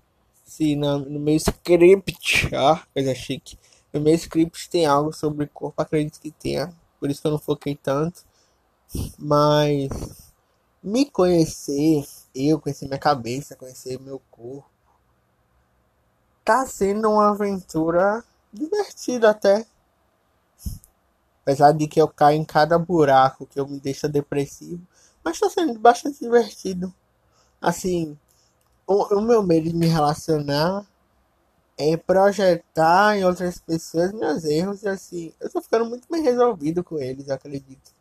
se 0.44 0.74
no, 0.74 0.98
no 0.98 1.20
meu 1.20 1.36
script, 1.36 2.48
ó, 2.54 2.78
coisa 2.92 3.14
chique. 3.14 3.58
No 3.92 4.00
meu 4.00 4.14
script 4.14 4.68
tem 4.70 4.86
algo 4.86 5.12
sobre 5.12 5.46
corpo, 5.46 5.80
acredito 5.80 6.20
que 6.20 6.30
tenha, 6.30 6.74
por 6.98 7.10
isso 7.10 7.20
que 7.20 7.26
eu 7.26 7.32
não 7.32 7.38
foquei 7.38 7.76
tanto. 7.76 8.24
Mas 9.18 9.88
me 10.82 11.04
conhecer, 11.04 12.06
eu 12.34 12.58
conhecer 12.58 12.86
minha 12.86 12.98
cabeça, 12.98 13.56
conhecer 13.56 14.00
meu 14.00 14.20
corpo, 14.30 14.68
tá 16.44 16.66
sendo 16.66 17.10
uma 17.10 17.30
aventura 17.30 18.24
divertida 18.52 19.30
até. 19.30 19.66
Apesar 21.42 21.72
de 21.72 21.86
que 21.86 22.00
eu 22.00 22.08
caio 22.08 22.40
em 22.40 22.44
cada 22.44 22.78
buraco 22.78 23.46
que 23.46 23.60
eu 23.60 23.68
me 23.68 23.78
deixa 23.78 24.08
depressivo, 24.08 24.82
mas 25.22 25.38
tá 25.38 25.50
sendo 25.50 25.78
bastante 25.78 26.20
divertido. 26.20 26.92
Assim, 27.60 28.18
o, 28.86 29.16
o 29.16 29.20
meu 29.20 29.42
medo 29.42 29.68
de 29.68 29.74
me 29.74 29.86
relacionar 29.86 30.86
é 31.76 31.96
projetar 31.96 33.16
em 33.16 33.24
outras 33.24 33.60
pessoas 33.60 34.12
meus 34.12 34.44
erros 34.44 34.82
e 34.82 34.88
assim, 34.88 35.32
eu 35.40 35.50
tô 35.50 35.62
ficando 35.62 35.84
muito 35.86 36.08
bem 36.10 36.22
resolvido 36.22 36.82
com 36.82 36.98
eles, 36.98 37.30
acredito. 37.30 37.92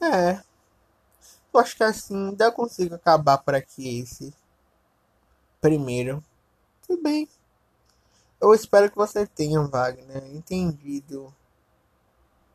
É. 0.00 0.42
Eu 1.52 1.60
acho 1.60 1.76
que 1.76 1.84
assim 1.84 2.30
ainda 2.30 2.50
consigo 2.50 2.94
acabar 2.94 3.38
por 3.38 3.54
aqui 3.54 4.00
esse 4.00 4.34
primeiro. 5.60 6.22
Tudo 6.86 7.02
bem. 7.02 7.28
Eu 8.40 8.52
espero 8.52 8.90
que 8.90 8.96
você 8.96 9.26
tenha, 9.26 9.60
Wagner, 9.62 10.24
entendido 10.34 11.34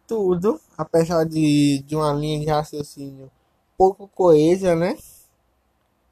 tudo, 0.09 0.59
apesar 0.75 1.23
de, 1.23 1.83
de 1.83 1.95
uma 1.95 2.11
linha 2.11 2.39
de 2.39 2.47
raciocínio 2.47 3.31
pouco 3.77 4.07
coesa, 4.07 4.75
né? 4.75 4.97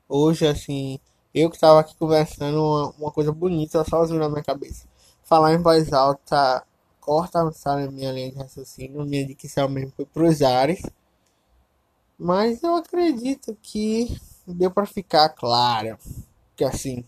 Hoje, 0.07 0.47
assim, 0.47 0.99
eu 1.33 1.49
que 1.49 1.57
estava 1.57 1.79
aqui 1.79 1.95
conversando, 1.95 2.63
uma, 2.63 2.89
uma 2.91 3.11
coisa 3.11 3.31
bonita 3.31 3.83
sozinho 3.83 4.19
na 4.19 4.29
minha 4.29 4.43
cabeça. 4.43 4.87
Falar 5.23 5.53
em 5.53 5.61
voz 5.61 5.91
alta 5.91 6.63
corta 7.01 7.39
a 7.39 7.77
minha 7.89 8.11
linha 8.11 8.31
de 8.31 8.37
raciocínio, 8.37 9.05
minha 9.05 9.25
dicção 9.25 9.67
mesmo 9.67 9.93
foi 9.95 10.05
pros 10.05 10.41
ares. 10.41 10.81
Mas 12.19 12.61
eu 12.63 12.75
acredito 12.75 13.57
que 13.61 14.15
deu 14.45 14.69
para 14.69 14.85
ficar 14.85 15.29
claro 15.29 15.97
que 16.55 16.63
assim 16.63 17.03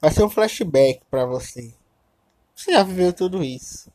vai 0.00 0.10
ser 0.10 0.24
um 0.24 0.30
flashback 0.30 1.02
para 1.10 1.24
você. 1.24 1.72
Você 2.54 2.72
já 2.72 2.82
viveu 2.82 3.12
tudo 3.12 3.42
isso. 3.42 3.90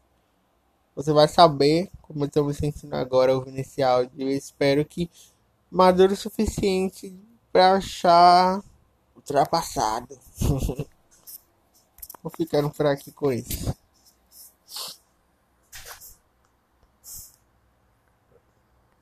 Você 0.98 1.14
vai 1.14 1.28
saber 1.28 1.92
como 2.02 2.24
eu 2.24 2.28
estou 2.28 2.44
me 2.44 2.56
sentindo 2.56 2.96
agora 2.96 3.36
ouvindo 3.36 3.60
esse 3.60 3.84
áudio. 3.84 4.12
Eu 4.18 4.30
espero 4.30 4.84
que 4.84 5.08
maduro 5.70 6.14
o 6.14 6.18
suficiente 6.18 7.16
para 7.52 7.74
achar 7.74 8.64
ultrapassado. 9.16 10.18
Vou 12.24 12.32
ficando 12.36 12.72
por 12.72 12.88
aqui 12.88 13.12
com 13.12 13.32
isso. 13.32 13.76